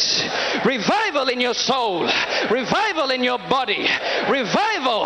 revival 0.65 1.29
in 1.29 1.39
your 1.39 1.53
soul, 1.53 2.09
revival 2.49 3.11
in 3.11 3.23
your 3.23 3.37
body, 3.37 3.87
revival. 4.29 5.05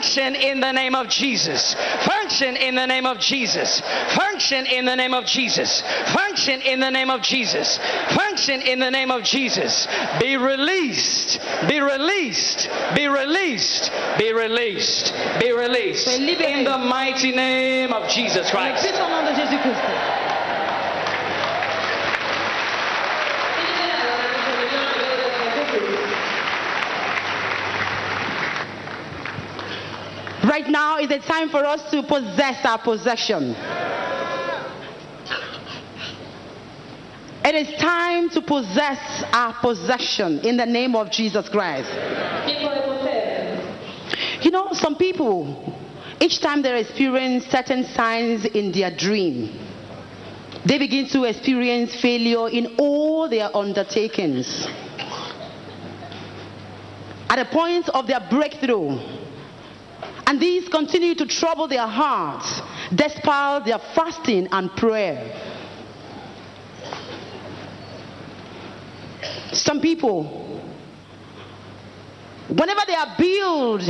Function 0.00 0.34
in 0.34 0.60
the 0.60 0.72
name 0.72 0.94
of 0.94 1.08
Jesus. 1.10 1.74
Function 2.06 2.56
in 2.56 2.74
the 2.74 2.86
name 2.86 3.04
of 3.04 3.18
Jesus. 3.18 3.82
Function 4.14 4.64
in 4.64 4.86
the 4.86 4.96
name 4.96 5.12
of 5.12 5.26
Jesus. 5.26 5.82
Function 6.06 6.62
in 6.62 6.80
the 6.80 6.90
name 6.90 7.10
of 7.10 7.20
Jesus. 7.20 7.78
Function 8.08 8.62
in 8.62 8.78
the 8.78 8.90
name 8.90 9.10
of 9.10 9.22
Jesus. 9.22 9.86
Be 10.18 10.38
released. 10.38 11.38
Be 11.68 11.80
released. 11.80 12.70
Be 12.94 13.08
released. 13.08 13.92
Be 14.16 14.32
released. 14.32 15.14
Be 15.38 15.52
released. 15.52 16.18
In 16.18 16.64
the 16.64 16.78
mighty 16.78 17.32
name 17.32 17.92
of 17.92 18.08
Jesus 18.08 18.50
Christ. 18.50 18.82
puissant 18.82 19.10
nom 19.10 19.26
de 19.26 19.34
Jésus-Christ. 19.34 20.20
Right 30.50 30.68
now 30.68 30.98
is 30.98 31.08
the 31.08 31.20
time 31.20 31.48
for 31.48 31.64
us 31.64 31.88
to 31.92 32.02
possess 32.02 32.64
our 32.64 32.78
possession. 32.78 33.54
It 37.44 37.54
is 37.54 37.80
time 37.80 38.28
to 38.30 38.42
possess 38.42 39.22
our 39.32 39.54
possession 39.60 40.40
in 40.40 40.56
the 40.56 40.66
name 40.66 40.96
of 40.96 41.08
Jesus 41.12 41.48
Christ. 41.48 41.88
You 44.42 44.50
know, 44.50 44.72
some 44.72 44.96
people, 44.96 45.72
each 46.18 46.40
time 46.40 46.62
they 46.62 46.80
experience 46.80 47.44
certain 47.44 47.84
signs 47.84 48.44
in 48.44 48.72
their 48.72 48.90
dream, 48.90 49.56
they 50.66 50.78
begin 50.78 51.06
to 51.10 51.24
experience 51.26 51.94
failure 51.94 52.48
in 52.48 52.74
all 52.76 53.28
their 53.28 53.56
undertakings. 53.56 54.66
At 57.28 57.36
the 57.36 57.44
point 57.52 57.88
of 57.90 58.08
their 58.08 58.26
breakthrough, 58.28 58.98
and 60.30 60.38
these 60.38 60.68
continue 60.68 61.12
to 61.16 61.26
trouble 61.26 61.66
their 61.66 61.88
hearts 61.88 62.60
despite 62.94 63.64
their 63.64 63.80
fasting 63.96 64.46
and 64.52 64.70
prayer. 64.76 65.26
Some 69.52 69.80
people, 69.80 70.22
whenever 72.48 72.80
they 72.86 72.94
are 72.94 73.16
built 73.18 73.82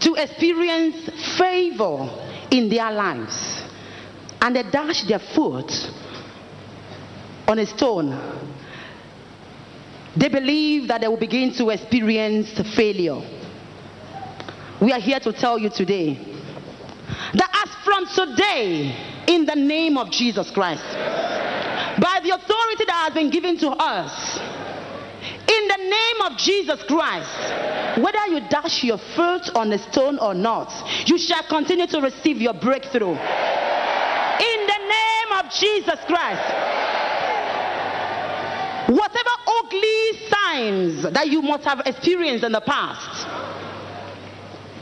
to 0.00 0.14
experience 0.16 1.08
favor 1.38 2.10
in 2.50 2.68
their 2.68 2.90
lives, 2.90 3.62
and 4.40 4.56
they 4.56 4.64
dash 4.64 5.04
their 5.04 5.20
foot 5.20 5.70
on 7.46 7.60
a 7.60 7.66
stone, 7.66 8.10
they 10.16 10.28
believe 10.28 10.88
that 10.88 11.00
they 11.00 11.06
will 11.06 11.16
begin 11.16 11.54
to 11.54 11.70
experience 11.70 12.50
failure. 12.74 13.35
We 14.86 14.92
are 14.92 15.00
here 15.00 15.18
to 15.18 15.32
tell 15.32 15.58
you 15.58 15.68
today 15.68 16.14
that 17.34 17.66
as 17.66 17.84
from 17.84 18.06
today, 18.06 18.94
in 19.26 19.44
the 19.44 19.56
name 19.56 19.98
of 19.98 20.12
Jesus 20.12 20.48
Christ, 20.52 20.84
by 22.00 22.20
the 22.22 22.30
authority 22.30 22.84
that 22.86 23.02
has 23.06 23.12
been 23.12 23.28
given 23.28 23.58
to 23.58 23.70
us, 23.70 24.38
in 24.38 25.66
the 25.66 25.90
name 25.90 26.30
of 26.30 26.38
Jesus 26.38 26.80
Christ, 26.84 27.98
whether 27.98 28.28
you 28.28 28.48
dash 28.48 28.84
your 28.84 28.98
foot 28.98 29.50
on 29.56 29.72
a 29.72 29.78
stone 29.90 30.20
or 30.20 30.34
not, 30.34 30.72
you 31.08 31.18
shall 31.18 31.42
continue 31.48 31.88
to 31.88 32.00
receive 32.00 32.36
your 32.40 32.54
breakthrough. 32.54 33.10
In 33.10 34.60
the 34.70 34.80
name 34.86 35.44
of 35.44 35.50
Jesus 35.50 35.98
Christ. 36.06 36.46
Whatever 38.86 39.30
ugly 39.48 40.28
signs 40.30 41.02
that 41.12 41.26
you 41.26 41.42
must 41.42 41.64
have 41.64 41.82
experienced 41.86 42.44
in 42.44 42.52
the 42.52 42.60
past 42.60 43.26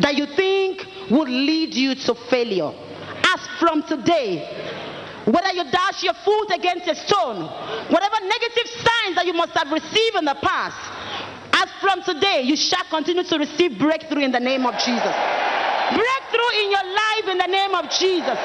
that 0.00 0.14
you 0.16 0.26
think 0.26 0.86
would 1.10 1.28
lead 1.28 1.74
you 1.74 1.94
to 1.94 2.14
failure, 2.30 2.72
as 3.34 3.40
from 3.60 3.82
today, 3.84 4.42
whether 5.24 5.52
you 5.54 5.64
dash 5.70 6.02
your 6.02 6.14
foot 6.14 6.50
against 6.54 6.86
a 6.88 6.94
stone, 6.94 7.44
whatever 7.88 8.16
negative 8.22 8.68
signs 8.82 9.14
that 9.16 9.24
you 9.26 9.32
must 9.32 9.52
have 9.52 9.70
received 9.72 10.16
in 10.16 10.24
the 10.24 10.34
past, 10.42 10.76
as 11.54 11.70
from 11.80 12.02
today, 12.02 12.42
you 12.42 12.56
shall 12.56 12.84
continue 12.90 13.22
to 13.22 13.38
receive 13.38 13.78
breakthrough 13.78 14.22
in 14.24 14.32
the 14.32 14.40
name 14.40 14.66
of 14.66 14.74
Jesus. 14.82 15.14
Breakthrough 15.94 16.52
in 16.64 16.70
your 16.72 16.86
life 16.96 17.26
in 17.30 17.38
the 17.38 17.46
name 17.50 17.74
of 17.76 17.84
Jesus. 17.92 18.38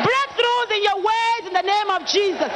Breakthroughs 0.00 0.70
in 0.72 0.82
your 0.82 0.98
ways 1.02 1.42
in 1.46 1.52
the 1.52 1.66
name 1.66 1.90
of 1.90 2.00
Jesus. 2.06 2.50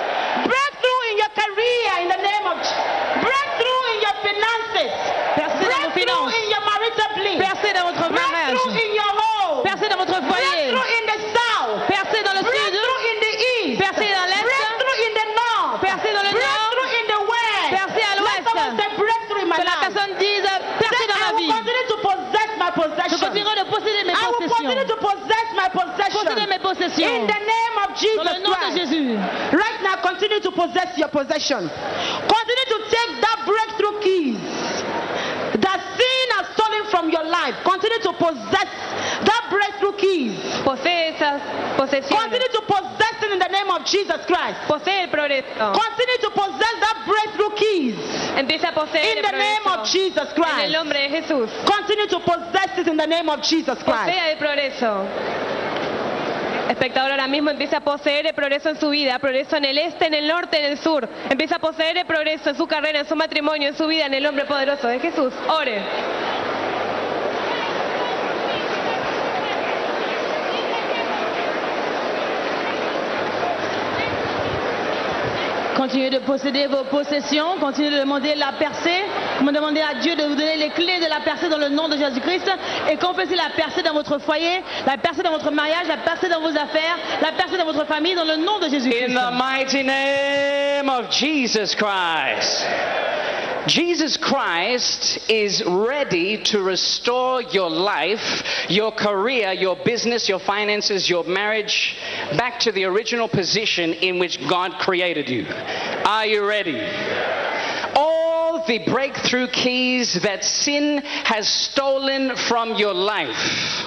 Breakthrough 0.47 1.03
in 1.11 1.15
your 1.19 1.33
career 1.35 1.91
in 2.03 2.09
the 2.09 2.23
name 2.23 2.47
of 2.47 2.57
Jesus. 2.63 2.87
Breakthrough 3.19 3.83
in 3.93 3.99
your 4.03 4.17
finances. 4.23 4.93
Percez 5.35 5.67
dans 5.69 5.81
vos 5.83 5.99
Breakthrough 5.99 6.31
in 6.39 6.47
your 6.51 6.63
marital 6.65 7.11
bliss. 7.19 7.39
Percez 7.43 7.71
dans 7.75 7.85
votre 7.93 8.07
mariage. 8.15 8.55
Breakthrough 8.55 8.79
in 8.79 8.91
your 8.95 9.13
home. 9.19 9.59
Percez 9.67 9.87
dans 9.91 9.99
votre 10.07 10.19
foyer. 10.23 10.71
Breakthrough 10.71 10.87
in 10.87 11.05
the 11.11 11.19
south. 11.35 11.79
Percez 11.91 12.21
dans 12.23 12.35
le 12.39 12.43
sud. 12.47 12.55
Breakthrough 12.55 13.01
in 13.11 13.17
the 13.27 13.33
east. 13.59 13.77
Percez 13.83 14.09
dans 14.15 14.27
l'est. 14.31 14.47
Breakthrough 14.47 14.99
in 15.03 15.13
the 15.19 15.27
north. 15.35 15.81
Percez 15.83 16.11
dans 16.15 16.25
le 16.25 16.33
nord. 16.33 16.71
Breakthrough 16.79 16.95
in 16.95 17.07
the 17.11 17.21
west. 17.27 17.71
Percez 17.75 18.03
à 18.07 18.13
Let 18.15 18.21
l'ouest. 18.23 18.45
someone 18.47 18.75
say 18.79 18.89
breakthrough 18.97 19.43
in 19.43 19.49
my 19.51 19.57
Que 19.59 19.67
la 19.67 19.75
life. 19.77 19.83
personne 19.91 20.13
dise 20.19 20.47
percez 20.79 21.05
Say, 21.05 21.07
dans 21.11 21.19
I 21.19 21.27
ma 21.27 21.31
will 21.35 21.43
vie. 21.43 21.51
continue 21.59 21.87
to 21.91 21.97
possess 22.99 23.11
my 23.11 23.17
Je 23.17 23.25
continuerai 23.25 23.57
de 23.57 23.71
posséder 23.71 24.05
mes 24.05 24.13
I 24.13 24.27
will 24.27 24.49
continue 24.49 24.75
possessions. 24.75 24.89
to 24.89 24.97
possess 24.97 25.47
my 25.55 25.69
possession. 25.69 26.19
Posséder 26.19 26.47
mes 26.47 26.59
In 26.99 27.27
the 27.27 27.41
name 27.55 27.77
of 27.83 27.89
Dans 27.89 27.97
Jesus 27.97 28.25
le 28.25 28.43
nom 28.43 28.51
de 28.51 28.79
Jésus. 28.79 29.17
Right 29.53 29.81
now, 29.83 29.97
continue 30.03 30.41
to 30.41 30.51
possess 30.51 30.99
your 30.99 31.09
possession. 31.09 31.69
Continue 31.69 32.67
to 32.75 32.79
take 32.91 33.21
that 33.21 33.39
breakthrough 33.47 34.01
keys 34.01 34.39
that 35.61 35.81
sin 35.97 36.27
has 36.37 36.47
stolen 36.55 36.85
from 36.91 37.11
your 37.11 37.25
life. 37.25 37.55
Continue 37.65 37.99
to 38.03 38.13
possess 38.13 38.69
that 39.25 39.43
breakthrough 39.51 39.97
keys. 39.97 40.38
Posee 40.69 41.09
esas 41.09 41.41
posesiones. 41.79 42.25
Continue 42.25 42.49
to 42.53 42.61
possess 42.67 43.23
it 43.23 43.33
in 43.33 43.39
the 43.39 43.49
name 43.49 43.71
of 43.71 43.85
Jesus 43.87 44.21
Christ. 44.27 44.59
Posee 44.69 45.05
el 45.05 45.09
progreso. 45.09 45.73
Continue 45.73 46.19
to 46.21 46.31
possess 46.31 46.75
that 46.81 47.07
breakthrough 47.07 47.55
keys 47.57 47.97
Empieza 48.37 48.69
a 48.69 48.73
poseer 48.75 49.17
in 49.17 49.25
el 49.25 49.31
the 49.31 49.33
name 49.33 49.65
of 49.65 49.89
progreso. 49.89 49.93
Jesus 49.93 50.29
En 50.37 50.43
el 50.43 50.45
Christ. 50.45 50.73
nombre 50.73 50.99
de 51.01 51.09
Jesús. 51.09 51.49
Continue 51.65 52.07
to 52.07 52.21
possess 52.21 52.77
it 52.77 52.87
in 52.87 52.99
the 52.99 53.07
name 53.07 53.31
of 53.31 53.41
Jesus 53.41 53.79
Christ. 53.83 54.05
Posea 54.05 54.31
el 54.33 54.37
progreso. 54.37 55.07
Espectador, 56.69 57.13
ahora 57.13 57.29
mismo 57.29 57.49
empieza 57.49 57.79
a 57.79 57.81
poseer 57.81 58.27
el 58.27 58.35
progreso 58.35 58.69
en 58.69 58.77
su 58.79 58.91
vida, 58.91 59.19
progreso 59.21 59.57
en 59.57 59.65
el 59.65 59.79
este, 59.79 60.07
en 60.07 60.13
el 60.13 60.29
norte, 60.29 60.59
en 60.59 60.67
el 60.73 60.79
sur. 60.79 61.09
Empieza 61.31 61.57
a 61.57 61.59
poseer 61.61 61.97
el 61.97 62.05
progreso 62.05 62.51
en 62.51 62.57
su 62.57 62.67
carrera, 62.67 63.01
en 63.01 63.07
su 63.09 63.17
matrimonio, 63.17 63.69
en 63.69 63.75
su 63.75 63.87
vida, 63.87 64.05
en 64.05 64.13
el 64.13 64.23
nombre 64.23 64.45
poderoso 64.45 64.87
de 64.87 65.01
Jesús. 65.01 65.33
Ore. 65.49 65.81
Continuez 75.79 76.11
de 76.11 76.19
posséder 76.19 76.67
vos 76.67 76.83
possessions, 76.91 77.55
continuez 77.61 77.91
de 77.91 78.01
demander 78.01 78.35
la 78.35 78.51
percée, 78.59 79.05
Vous 79.41 79.53
demandez 79.53 79.81
à 79.81 79.95
Dieu 80.01 80.17
de 80.17 80.25
vous 80.25 80.35
donner 80.35 80.57
les 80.57 80.71
clés 80.71 80.99
de 80.99 81.09
la 81.09 81.21
percée 81.21 81.49
dans 81.49 81.57
le 81.57 81.69
nom 81.69 81.89
de 81.89 81.97
Jésus-Christ 81.97 82.51
et 82.91 82.97
confessez 82.97 83.37
la 83.37 83.51
percée 83.55 83.83
dans 83.85 83.93
votre 83.93 84.19
foyer, 84.19 84.61
la 84.85 84.97
percée 84.99 85.23
dans 85.23 85.31
votre 85.31 85.53
mariage, 85.53 85.87
la 85.87 85.99
percée 85.99 86.29
dans 86.29 86.41
vos 86.41 86.49
affaires, 86.49 86.99
la 87.23 87.31
percée 87.31 87.57
dans 87.57 87.65
votre 87.65 87.87
famille 87.87 88.17
dans 88.17 88.25
le 88.25 88.39
nom 88.39 88.59
de 88.59 88.65
In 88.67 88.71
Jésus-Christ. 88.71 89.15
the 89.15 89.33
mighty 89.33 89.85
name 89.85 90.89
of 90.89 91.09
Jesus 91.13 91.77
Christ. 91.77 92.67
Jesus 93.67 94.17
Christ 94.17 95.19
is 95.29 95.63
ready 95.65 96.43
to 96.45 96.63
restore 96.63 97.43
your 97.43 97.69
life, 97.69 98.43
your 98.69 98.93
career, 98.93 99.53
your 99.53 99.77
business, 99.85 100.29
your 100.29 100.39
finances, 100.39 101.09
your 101.11 101.25
marriage 101.25 101.97
back 102.37 102.61
to 102.61 102.73
the 102.73 102.85
original 102.85 103.29
position 103.29 103.93
in 103.95 104.19
which 104.19 104.39
God 104.49 104.73
created 104.79 105.29
you. 105.29 105.47
Are 106.05 106.27
you 106.27 106.47
ready? 106.47 106.81
All 107.95 108.65
the 108.67 108.79
breakthrough 108.91 109.49
keys 109.49 110.15
that 110.23 110.45
sin 110.45 110.99
has 111.25 111.49
stolen 111.49 112.37
from 112.37 112.77
your 112.77 112.95
life, 112.95 113.85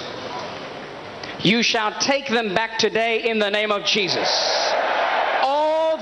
you 1.40 1.62
shall 1.62 1.98
take 1.98 2.28
them 2.28 2.54
back 2.54 2.78
today 2.78 3.28
in 3.28 3.38
the 3.38 3.50
name 3.50 3.72
of 3.72 3.84
Jesus 3.84 4.71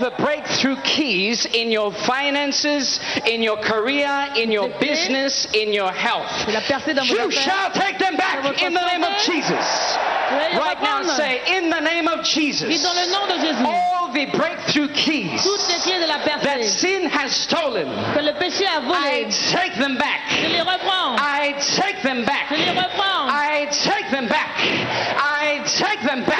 the 0.00 0.10
breakthrough 0.18 0.76
keys 0.82 1.46
in 1.46 1.70
your 1.70 1.92
finances, 1.92 2.98
in 3.26 3.42
your 3.42 3.58
career, 3.58 4.28
in 4.36 4.50
your 4.50 4.68
business, 4.80 5.46
in 5.54 5.72
your 5.72 5.92
health. 5.92 6.28
De 6.46 6.52
la 6.52 6.60
percée 6.60 6.94
dans 6.94 7.06
vos 7.06 7.14
You 7.14 7.30
shall 7.30 7.70
take 7.72 7.98
them 7.98 8.16
back 8.16 8.44
in 8.62 8.72
the 8.74 8.86
name 8.86 9.04
of. 9.04 9.10
Jesus. 9.20 9.98
Vous 10.30 10.36
allez 10.36 10.52
les 10.54 10.58
Right 10.58 10.82
now, 10.82 11.02
say, 11.02 11.40
in 11.58 11.70
the 11.70 11.80
name 11.80 12.08
of 12.08 12.24
Jesus, 12.24 12.82
dans 12.82 12.94
le 12.94 13.06
nom 13.12 13.26
de 13.26 13.46
Jésus. 13.46 13.64
all 13.66 14.12
the 14.12 14.26
breakthrough 14.36 14.88
keys 14.88 15.42
Toutes 15.42 15.68
les 15.68 15.78
clés 15.80 16.00
that 16.42 16.62
sin 16.64 17.04
has 17.06 17.30
stolen, 17.32 17.86
que 18.14 18.20
le 18.22 18.32
péché 18.34 18.64
a 18.64 18.80
I 18.88 19.24
take 19.52 19.74
them 19.78 19.96
back. 19.96 20.20
je 20.30 20.48
les 20.48 20.60
reprends. 20.60 21.16
I 21.18 21.54
take 21.76 22.02
them 22.02 22.24
back. 22.24 22.48
Je 22.50 22.56
les 22.56 22.70
reprends. 22.70 23.28
I 23.28 23.66
take 23.70 24.10
them 24.10 24.26
back. 24.28 24.56
I 24.58 25.60
take 25.66 26.00
them 26.02 26.24
back. 26.24 26.39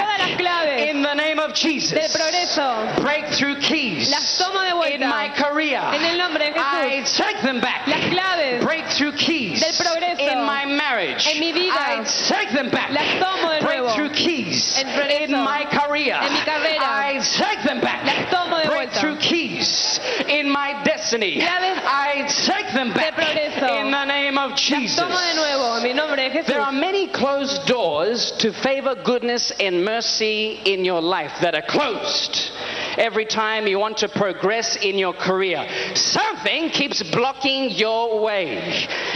Claves 1.55 1.93
In 1.93 1.99
the 1.99 2.01
name 2.01 2.09
of 2.11 2.11
del 2.11 2.11
Jesus. 2.11 2.17
progreso. 2.17 3.03
Breakthrough 3.03 3.61
keys. 3.61 4.11
Las 4.11 4.39
tomo 4.39 4.61
de 4.61 4.75
vuelta. 4.75 4.95
In 5.05 5.09
my 5.09 5.29
career. 5.37 5.81
En 5.95 6.03
el 6.05 6.17
nombre 6.19 6.51
de 6.51 6.59
I 6.59 7.03
take 7.05 7.41
them 7.43 7.61
back. 7.61 7.87
Las 7.87 8.01
claves 8.11 8.65
Breakthrough 8.65 9.13
keys. 9.17 9.61
del 9.61 9.73
progreso. 9.75 10.21
In 10.21 10.45
my 10.45 10.65
marriage. 10.67 11.27
En 11.27 11.41
mi 11.41 11.53
vida. 11.53 11.73
I 11.75 12.05
take 12.29 12.51
them 12.53 12.71
back. 12.71 12.91
Las 12.91 13.07
tomo 13.19 13.51
de 13.51 13.61
nuevo. 13.61 13.87
Breakthrough 13.87 14.13
keys. 14.15 14.79
El 14.79 14.85
progreso. 14.95 15.25
In 15.25 15.45
my 15.45 15.65
career. 15.71 16.17
En 16.21 16.33
mi 16.33 16.41
carrera. 16.45 16.85
I 16.85 17.19
take 17.39 17.63
them 17.65 17.81
back. 17.81 18.05
Las 18.05 18.31
tomo 18.31 18.57
de 18.61 18.69
vuelta. 18.69 19.01
Breakthrough 19.01 19.19
keys. 19.19 20.01
In 20.29 20.49
my 20.51 20.75
destiny. 20.85 21.41
Claves 21.41 21.81
I 21.85 22.27
take 22.47 22.73
them 22.73 22.93
back. 22.93 23.15
progreso. 23.15 23.81
In 23.81 23.91
the 23.91 24.05
name 24.05 24.20
Jesus. 24.61 24.97
Tomo 24.97 25.19
de 25.19 25.35
nuevo 25.35 25.77
en 25.77 25.83
mi 25.83 25.93
nombre 25.95 26.17
de 26.17 26.31
Jesús. 26.31 26.47
There 26.47 26.61
are 26.61 26.73
many 26.73 27.09
closed 27.09 27.67
doors 27.67 28.33
to 28.39 28.53
favor 28.53 28.95
goodness 28.95 29.51
and 29.59 29.85
mercy 29.85 30.61
in 30.65 30.85
your 30.85 31.01
life 31.01 31.33
that 31.41 31.55
are 31.55 31.63
closed. 31.63 32.51
Every 32.99 33.25
time 33.25 33.67
you 33.67 33.79
want 33.79 33.99
to 33.99 34.09
progress 34.09 34.77
in 34.77 34.99
your 34.99 35.15
career, 35.15 35.67
something 35.95 36.69
keeps 36.71 37.03
blocking 37.11 37.71
your 37.71 38.23
way. 38.23 38.59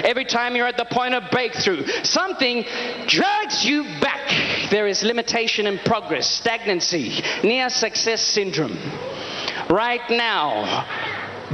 Every 0.03 0.25
time 0.25 0.57
you're 0.57 0.67
at 0.67 0.79
the 0.79 0.87
point 0.87 1.15
of 1.15 1.31
breakthrough, 1.31 1.87
something 2.03 2.65
drags 3.07 3.65
you 3.65 3.85
back. 4.01 4.71
There 4.71 4.87
is 4.87 5.03
limitation 5.03 5.67
in 5.67 5.79
progress, 5.79 6.29
stagnancy, 6.31 7.23
near 7.43 7.69
success 7.69 8.23
syndrome. 8.23 8.79
Right 9.69 10.09
now, 10.11 10.87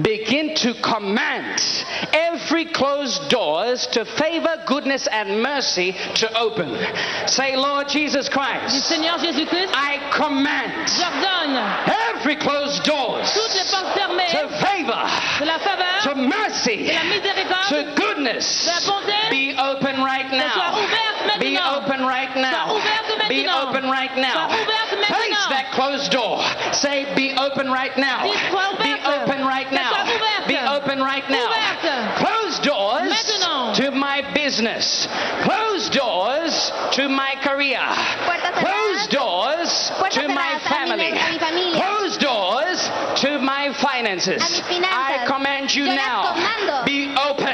begin 0.02 0.54
to 0.54 0.74
command 0.82 1.60
every 2.12 2.64
closed 2.66 3.28
doors 3.28 3.86
to 3.88 4.04
favor 4.04 4.62
goodness 4.66 5.06
and 5.08 5.42
mercy 5.42 5.92
to 6.14 6.38
open. 6.38 6.76
Say, 7.26 7.56
Lord 7.56 7.88
Jesus 7.88 8.28
Christ, 8.28 8.86
Seigneur 8.86 9.18
Jésus-Christ, 9.18 9.72
I 9.74 9.98
command 10.14 10.72
every 12.14 12.36
closed 12.36 12.84
doors 12.84 13.32
to 13.32 14.48
favor, 14.62 15.02
de 15.38 15.44
la 15.44 15.58
faveur, 15.58 16.00
to 16.02 16.14
mercy, 16.14 16.86
de 16.86 16.94
la 16.94 17.02
miséricorde, 17.02 17.68
to 17.68 17.94
goodness 17.96 18.68
bonté, 18.86 19.30
be 19.30 19.56
open 19.58 20.02
right 20.02 20.30
now. 20.30 20.76
Be 21.38 21.56
open 21.56 22.00
right 22.02 22.34
now. 22.36 22.76
Be 23.28 23.46
open 23.46 23.84
right 23.84 24.14
now. 24.16 24.48
Face 25.08 25.46
that 25.48 25.70
closed 25.72 26.10
door. 26.10 26.42
Say, 26.72 27.06
be 27.14 27.36
open 27.36 27.68
right 27.70 27.96
now. 27.96 28.24
Be 28.82 28.92
open 29.04 29.46
right 29.46 29.70
now. 29.72 29.90
soit 29.90 30.06
ouverte. 30.06 30.48
Be 30.48 30.56
open 30.56 30.99
right 31.10 31.28
now. 31.28 31.50
Closed 32.22 32.62
doors 32.62 33.10
to 33.78 33.90
my 33.90 34.18
business. 34.34 35.08
Closed 35.42 35.92
doors 35.92 36.70
to 36.92 37.08
my 37.08 37.32
career. 37.42 37.80
Closed 38.64 39.10
doors 39.10 39.70
to 40.16 40.28
my 40.28 40.50
cerradas 40.50 40.66
a 40.66 40.70
mi 40.70 40.74
family. 40.74 41.10
ne- 41.10 41.20
a 41.20 41.32
mi 41.32 41.38
familia. 41.38 41.76
Closed 41.82 42.20
doors 42.20 42.78
to 43.22 43.30
my 43.52 43.72
finances. 43.86 44.40
A 44.42 44.50
mis 44.50 44.60
finanzas. 44.72 45.22
I 45.22 45.26
command 45.26 45.74
you 45.74 45.86
now. 45.86 46.18
Be 46.84 47.00
opened. 47.28 47.49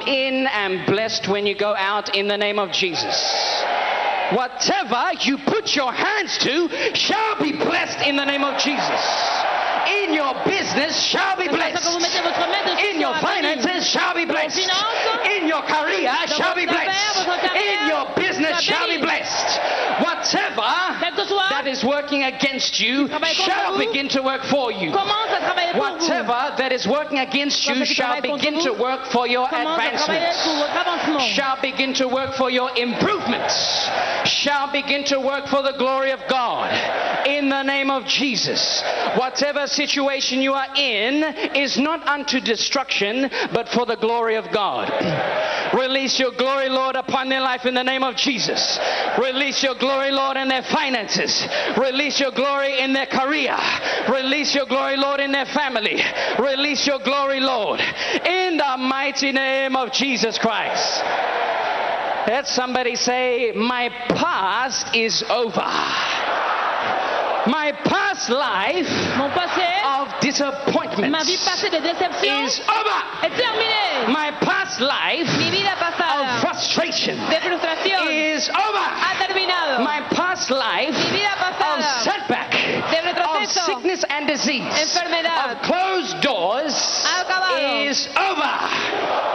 Come 0.00 0.08
in 0.08 0.46
and 0.46 0.86
blessed 0.86 1.28
when 1.28 1.46
you 1.46 1.54
go 1.54 1.74
out 1.76 2.16
in 2.16 2.28
the 2.28 2.36
name 2.36 2.58
of 2.58 2.72
Jesus. 2.72 3.14
Whatever 4.32 5.12
you 5.20 5.36
put 5.38 5.76
your 5.76 5.92
hands 5.92 6.38
to 6.38 6.68
shall 6.94 7.38
be 7.40 7.52
blessed 7.52 8.06
in 8.06 8.16
the 8.16 8.24
name 8.24 8.44
of 8.44 8.58
Jesus. 8.58 9.02
In 9.82 10.14
your 10.14 10.32
business 10.46 10.96
shall 11.04 11.36
be 11.36 11.48
Cette 11.48 11.58
façon 11.58 11.74
que 11.74 11.90
vous 11.90 11.98
blessed. 11.98 12.14
mettez 12.14 12.22
votre 12.22 12.48
main 12.48 12.64
dessus 12.64 12.94
In 12.94 13.00
your 13.00 13.14
sera 13.18 13.26
bénie. 13.34 13.58
finances 13.60 13.86
shall 13.90 14.14
be 14.14 14.24
blessed. 14.24 14.60
finances, 14.60 15.36
In 15.36 15.48
your 15.48 15.62
career 15.62 16.14
shall 16.28 16.54
be 16.54 16.64
votre 16.66 16.78
affaire, 16.78 17.12
blessed. 17.12 17.26
votre 17.26 17.40
carrière 17.42 17.82
In 17.82 17.88
your 17.88 18.06
business 18.14 18.56
sera 18.60 18.62
shall 18.62 18.86
be 18.86 18.92
bénie. 18.96 19.02
blessed. 19.02 19.60
Whatever 20.00 20.70
Quel 21.00 21.12
que 21.16 21.24
soit, 21.26 21.48
that 21.50 21.66
is 21.82 21.88
working 21.88 22.22
against 22.22 22.80
you 22.80 23.08
shall 23.08 23.78
begin 23.78 24.08
to 24.08 24.22
work 24.22 24.42
for 24.44 24.72
you. 24.72 24.92
commence 24.92 25.30
à 25.30 25.40
travailler 25.40 25.72
pour 25.72 25.82
vous. 25.82 26.06
Whatever 26.06 26.54
that 26.56 26.72
is 26.72 26.86
working 26.86 27.18
against 27.18 27.66
you 27.66 27.74
Tout 27.74 27.80
ce 27.80 27.88
qui 27.88 27.94
shall 27.94 28.20
begin 28.20 28.60
to 28.62 28.72
work 28.72 29.06
for 29.10 29.26
your 29.26 29.48
Commence 29.48 29.78
à 29.78 29.90
travailler 29.90 30.30
pour 30.44 30.64
advancement. 30.64 31.20
Shall 31.20 31.56
begin 31.60 31.94
to 31.94 32.08
work 32.08 32.34
for 32.34 32.50
your 32.50 32.70
improvements. 32.76 33.88
Shall 34.24 34.70
begin 34.72 35.04
to 35.04 35.18
work 35.20 35.46
for 35.48 35.62
the 35.62 35.74
glory 35.78 36.12
of 36.12 36.20
God. 36.28 36.70
In 37.26 37.48
the 37.48 37.62
name 37.62 37.90
of 37.90 38.06
Jesus. 38.06 38.82
Whatever 39.16 39.66
situation 39.66 40.40
you 40.40 40.54
are 40.54 40.68
in 40.76 41.22
is 41.54 41.78
not 41.78 42.06
unto 42.06 42.40
destruction, 42.40 43.30
but 43.52 43.68
for 43.68 43.86
the 43.86 43.96
glory 43.96 44.36
of 44.36 44.50
God. 44.52 44.90
Release 45.72 46.18
your 46.18 46.32
glory, 46.32 46.68
Lord, 46.68 46.96
upon 46.96 47.28
their 47.28 47.40
life 47.40 47.64
in 47.64 47.74
the 47.74 47.82
name 47.82 48.02
of 48.02 48.16
Jesus. 48.16 48.78
Release 49.18 49.62
your 49.62 49.74
glory, 49.74 50.10
Lord, 50.10 50.36
in 50.36 50.48
their 50.48 50.62
finances. 50.62 51.46
Release 51.78 52.20
your 52.20 52.30
glory 52.32 52.80
in 52.80 52.92
their 52.92 53.06
career. 53.06 53.56
Release 54.08 54.54
your 54.54 54.66
glory, 54.66 54.96
Lord, 54.96 55.20
in 55.20 55.32
their 55.32 55.46
family. 55.46 56.02
Release 56.38 56.86
your 56.86 56.98
glory, 56.98 57.40
Lord, 57.40 57.80
in 57.80 58.56
the 58.56 58.76
mighty 58.78 59.32
name 59.32 59.76
of 59.76 59.92
Jesus 59.92 60.38
Christ. 60.38 61.02
Let 62.26 62.46
somebody 62.46 62.96
say, 62.96 63.52
My 63.52 63.88
past 64.08 64.94
is 64.94 65.24
over. 65.28 65.60
My 67.62 67.70
past 67.84 68.28
life 68.28 68.90
Mon 69.16 69.28
passé, 69.30 69.62
of 69.86 70.08
disappointment 70.20 71.10
ma 71.12 71.22
vie 71.22 71.38
passée 71.44 71.70
de 71.70 71.78
déception 71.78 72.44
is 72.44 72.60
over. 72.66 72.98
est 73.22 73.30
terminée. 73.38 74.08
My 74.08 74.32
past 74.40 74.80
life 74.80 75.30
Mi 75.38 75.48
vida 75.50 75.70
of 75.78 76.40
frustration 76.40 77.14
de 77.30 77.36
frustración 77.36 78.10
is 78.10 78.48
over. 78.48 78.82
ha 78.82 79.14
terminado. 79.24 79.84
My 79.84 80.00
past 80.10 80.50
life 80.50 80.90
Mi 81.12 81.18
vida 81.20 81.30
of 81.34 81.38
pasada 81.38 81.78
of 81.78 82.02
sickness 83.52 84.04
and 84.08 84.26
disease, 84.26 84.62
enfermedad, 84.62 85.52
of 85.52 85.62
closed 85.62 86.20
doors 86.20 86.74
is 87.60 88.08
over. 88.16 88.52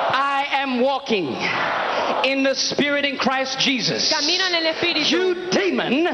I 0.09 0.47
am 0.51 0.79
walking 0.81 1.35
in 2.23 2.43
the 2.43 2.55
Spirit 2.55 3.05
in 3.05 3.17
Christ 3.17 3.59
Jesus. 3.59 4.13
Camino 4.13 4.45
en 4.45 4.55
el 4.55 4.73
Espíritu. 4.73 5.11
You 5.11 5.49
demon 5.49 6.07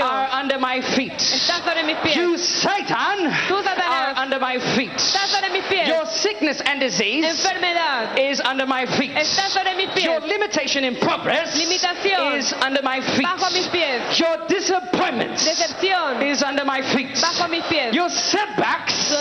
are 0.00 0.28
under 0.32 0.58
my 0.58 0.80
feet. 0.80 1.12
está 1.12 1.62
sobre 1.62 1.82
mis 1.84 1.96
pies. 1.98 2.16
You 2.16 2.38
Satan 2.38 3.30
Tú, 3.48 3.56
are 3.56 3.64
Satanás, 3.64 3.81
under 4.22 4.38
my 4.38 4.58
feet. 4.76 4.90
está 4.94 5.26
sobre 5.26 5.50
mis 5.52 5.64
pies. 5.66 5.88
Your 5.88 6.06
sickness 6.06 6.60
and 6.64 6.78
disease 6.80 7.24
Enfermedad 7.26 8.18
is 8.18 8.40
under 8.40 8.66
my 8.66 8.86
feet. 8.86 9.10
está 9.14 9.48
sobre 9.50 9.74
mis 9.76 9.90
Your 10.04 10.20
limitation 10.20 10.84
in 10.84 10.94
progress 10.96 11.58
Limitación 11.58 12.38
is 12.38 12.52
under 12.62 12.82
my 12.82 13.00
feet. 13.00 13.26
bajo 13.26 13.50
mis 13.52 13.66
pies. 13.68 14.18
Your 14.18 14.36
disappointment 14.48 15.32
Decepción 15.32 16.22
is 16.22 16.42
under 16.42 16.64
my 16.64 16.80
feet. 16.94 17.10
bajo 17.18 17.48
mis 17.50 17.64
pies. 17.66 17.92
Your 17.94 18.08
setbacks 18.08 19.12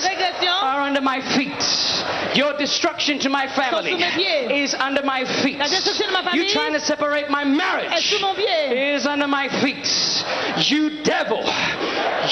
are 0.62 0.82
under 0.82 1.02
my 1.02 1.20
feet. 1.36 1.58
Your 2.36 2.54
destruction 2.58 3.20
to 3.20 3.30
my 3.30 3.48
family 3.48 3.92
sous 3.92 4.00
mes 4.00 4.14
pieds. 4.16 4.52
is 4.52 4.74
under 4.76 5.04
my 5.04 5.26
feet. 5.42 5.58
La 5.58 5.68
destruction 5.68 6.08
de 6.08 6.14
ma 6.24 6.32
You 6.34 6.48
trying 6.50 6.74
to 6.74 6.80
separate 6.80 7.30
my 7.30 7.44
marriage 7.44 7.92
sous 8.10 8.22
mon 8.22 8.36
pied. 8.36 8.72
is 8.96 9.06
under 9.06 9.28
my 9.28 9.50
feet. 9.62 9.82
You 10.70 11.02
devil, 11.04 11.42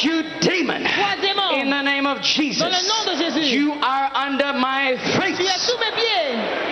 you 0.03 0.23
demon, 0.41 0.85
in 0.85 1.69
the 1.69 1.81
name 1.81 2.05
of 2.05 2.21
Jesus, 2.21 2.61
dans 2.61 2.71
le 2.71 2.87
nom 2.87 3.05
de 3.05 3.15
Jésus, 3.23 3.49
you 3.51 3.73
are 3.73 4.11
under 4.13 4.53
my 4.53 4.97
feet. 5.17 5.35
tu 5.37 5.43
es 5.43 5.61
sous 5.61 5.77
mes 5.79 5.91
pieds. 5.95 6.69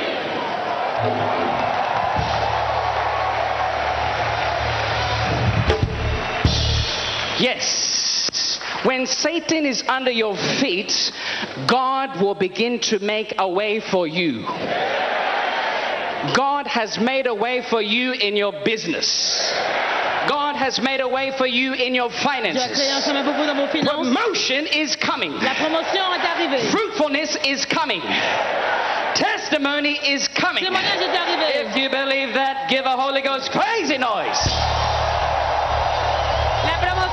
Yes. 7.40 7.88
When 8.84 9.06
Satan 9.06 9.66
is 9.66 9.84
under 9.88 10.12
your 10.12 10.36
feet, 10.36 11.12
God 11.68 12.22
will 12.22 12.36
begin 12.36 12.80
to 12.82 13.00
make 13.00 13.36
a 13.38 13.50
way 13.50 13.80
for 13.80 14.08
you. 14.08 14.44
God 16.36 16.68
has 16.68 16.98
made 16.98 17.28
a 17.28 17.34
way 17.34 17.62
for 17.62 17.82
you 17.82 18.14
in 18.14 18.36
your 18.36 18.54
business. 18.64 19.52
Has 20.58 20.82
made 20.82 21.02
a 21.02 21.08
way 21.08 21.32
for 21.38 21.46
you 21.46 21.74
in 21.74 21.94
your 21.94 22.10
Dieu 22.10 22.18
a 22.18 22.32
créé 22.32 22.92
un 22.92 23.02
finances. 23.02 23.06
chemin 23.06 23.24
pour 23.24 23.34
vous 23.34 23.46
dans 23.46 23.56
vos 23.56 23.68
finances. 23.68 23.94
Promotion 23.94 24.66
is 24.74 24.96
coming. 24.96 25.34
La 25.42 25.54
promotion 25.56 26.14
est 26.14 26.26
arrivée. 26.26 26.70
Fruitfulness 26.72 27.38
is 27.46 27.66
coming. 27.66 28.02
Testimony 29.14 30.00
is 30.04 30.28
coming. 30.28 30.64
Témoignage 30.64 31.02
est 31.02 31.16
arrivé. 31.16 31.70
If 31.70 31.78
you 31.78 31.90
believe 31.90 32.34
that, 32.34 32.70
give 32.70 32.86
a 32.86 32.96
Holy 32.98 33.22
Ghost 33.22 33.52
crazy 33.52 33.98
noise. 33.98 34.38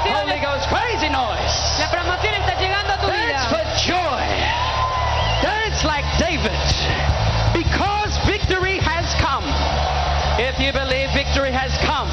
Holy 0.05 0.41
Ghost 0.41 0.69
crazy 0.69 1.09
noise. 1.09 1.55
la 1.81 1.89
promoción 1.91 2.35
está 2.35 2.55
llegando 2.61 2.93
a 2.93 2.99
tu 3.01 3.07
Dance 3.07 3.47
for 3.49 3.65
joy. 3.89 4.25
Dance 5.43 5.85
like 5.85 6.05
David. 6.19 6.61
Because 7.55 8.19
victory 8.27 8.79
has 8.79 9.07
come. 9.21 9.45
If 10.39 10.59
you 10.61 10.73
believe 10.73 11.09
victory 11.15 11.53
has 11.53 11.73
come, 11.87 12.09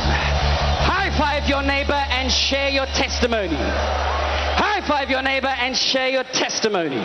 five 1.22 1.47
your 1.47 1.61
neighbor 1.61 1.93
and 1.93 2.32
share 2.32 2.69
your 2.69 2.88
testimony. 2.88 3.55
High 3.55 4.82
five 4.88 5.11
your 5.11 5.22
neighbor 5.22 5.49
and 5.49 5.78
share 5.78 6.09
your 6.09 6.24
testimony. 6.24 6.95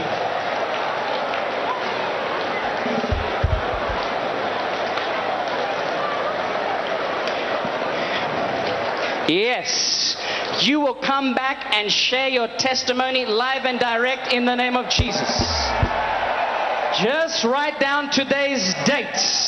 Yes, 9.28 10.16
you 10.62 10.80
will 10.80 10.94
come 10.94 11.34
back 11.34 11.74
and 11.74 11.92
share 11.92 12.28
your 12.28 12.48
testimony 12.56 13.26
live 13.26 13.66
and 13.66 13.78
direct 13.78 14.32
in 14.32 14.46
the 14.46 14.54
name 14.54 14.78
of 14.78 14.88
Jesus. 14.88 15.28
Just 17.02 17.44
write 17.44 17.78
down 17.78 18.08
today's 18.10 18.72
dates 18.86 19.45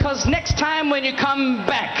because 0.00 0.24
next 0.24 0.56
time 0.56 0.88
when 0.88 1.04
you 1.04 1.14
come 1.14 1.66
back, 1.66 2.00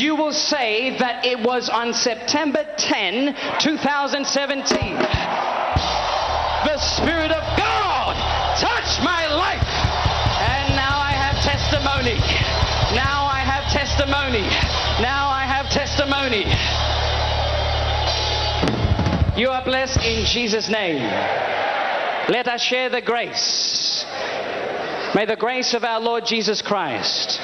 you 0.00 0.16
will 0.16 0.32
say 0.32 0.98
that 0.98 1.24
it 1.24 1.38
was 1.38 1.68
on 1.68 1.94
September 1.94 2.66
10, 2.76 3.36
2017. 3.60 4.96
The 6.66 6.78
Spirit 6.78 7.30
of 7.30 7.44
God 7.56 8.16
touched 8.58 8.98
my 9.06 9.30
life, 9.30 9.62
and 10.42 10.74
now 10.74 10.98
I 10.98 11.14
have 11.14 11.38
testimony. 11.38 12.18
Now 12.98 13.26
I 13.26 13.46
have 13.46 13.70
testimony. 13.70 14.42
Now 15.00 15.28
I 15.30 15.46
have 15.46 15.70
testimony. 15.70 16.50
You 19.40 19.50
are 19.50 19.62
blessed 19.64 20.04
in 20.04 20.24
Jesus' 20.26 20.68
name. 20.68 20.98
Let 22.28 22.48
us 22.48 22.60
share 22.60 22.88
the 22.88 23.00
grace. 23.00 23.89
May 25.12 25.26
the 25.26 25.34
grace 25.34 25.74
of 25.74 25.82
our 25.82 25.98
Lord 25.98 26.24
Jesus 26.24 26.62
Christ, 26.62 27.40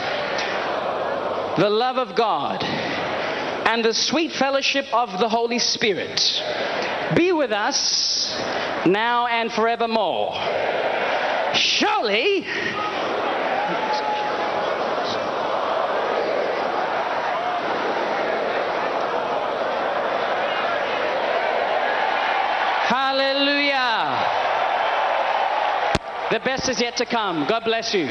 the 1.58 1.68
love 1.68 1.96
of 1.96 2.14
God, 2.14 2.62
and 2.62 3.84
the 3.84 3.92
sweet 3.92 4.30
fellowship 4.30 4.86
of 4.92 5.18
the 5.18 5.28
Holy 5.28 5.58
Spirit 5.58 6.20
be 7.16 7.32
with 7.32 7.50
us 7.50 8.36
now 8.86 9.26
and 9.26 9.50
forevermore. 9.50 10.32
Surely, 11.54 12.42
Hallelujah. 22.86 24.36
The 26.30 26.40
best 26.40 26.68
is 26.68 26.80
yet 26.80 26.96
to 26.96 27.06
come. 27.06 27.46
God 27.48 27.62
bless 27.64 27.94
you. 27.94 28.08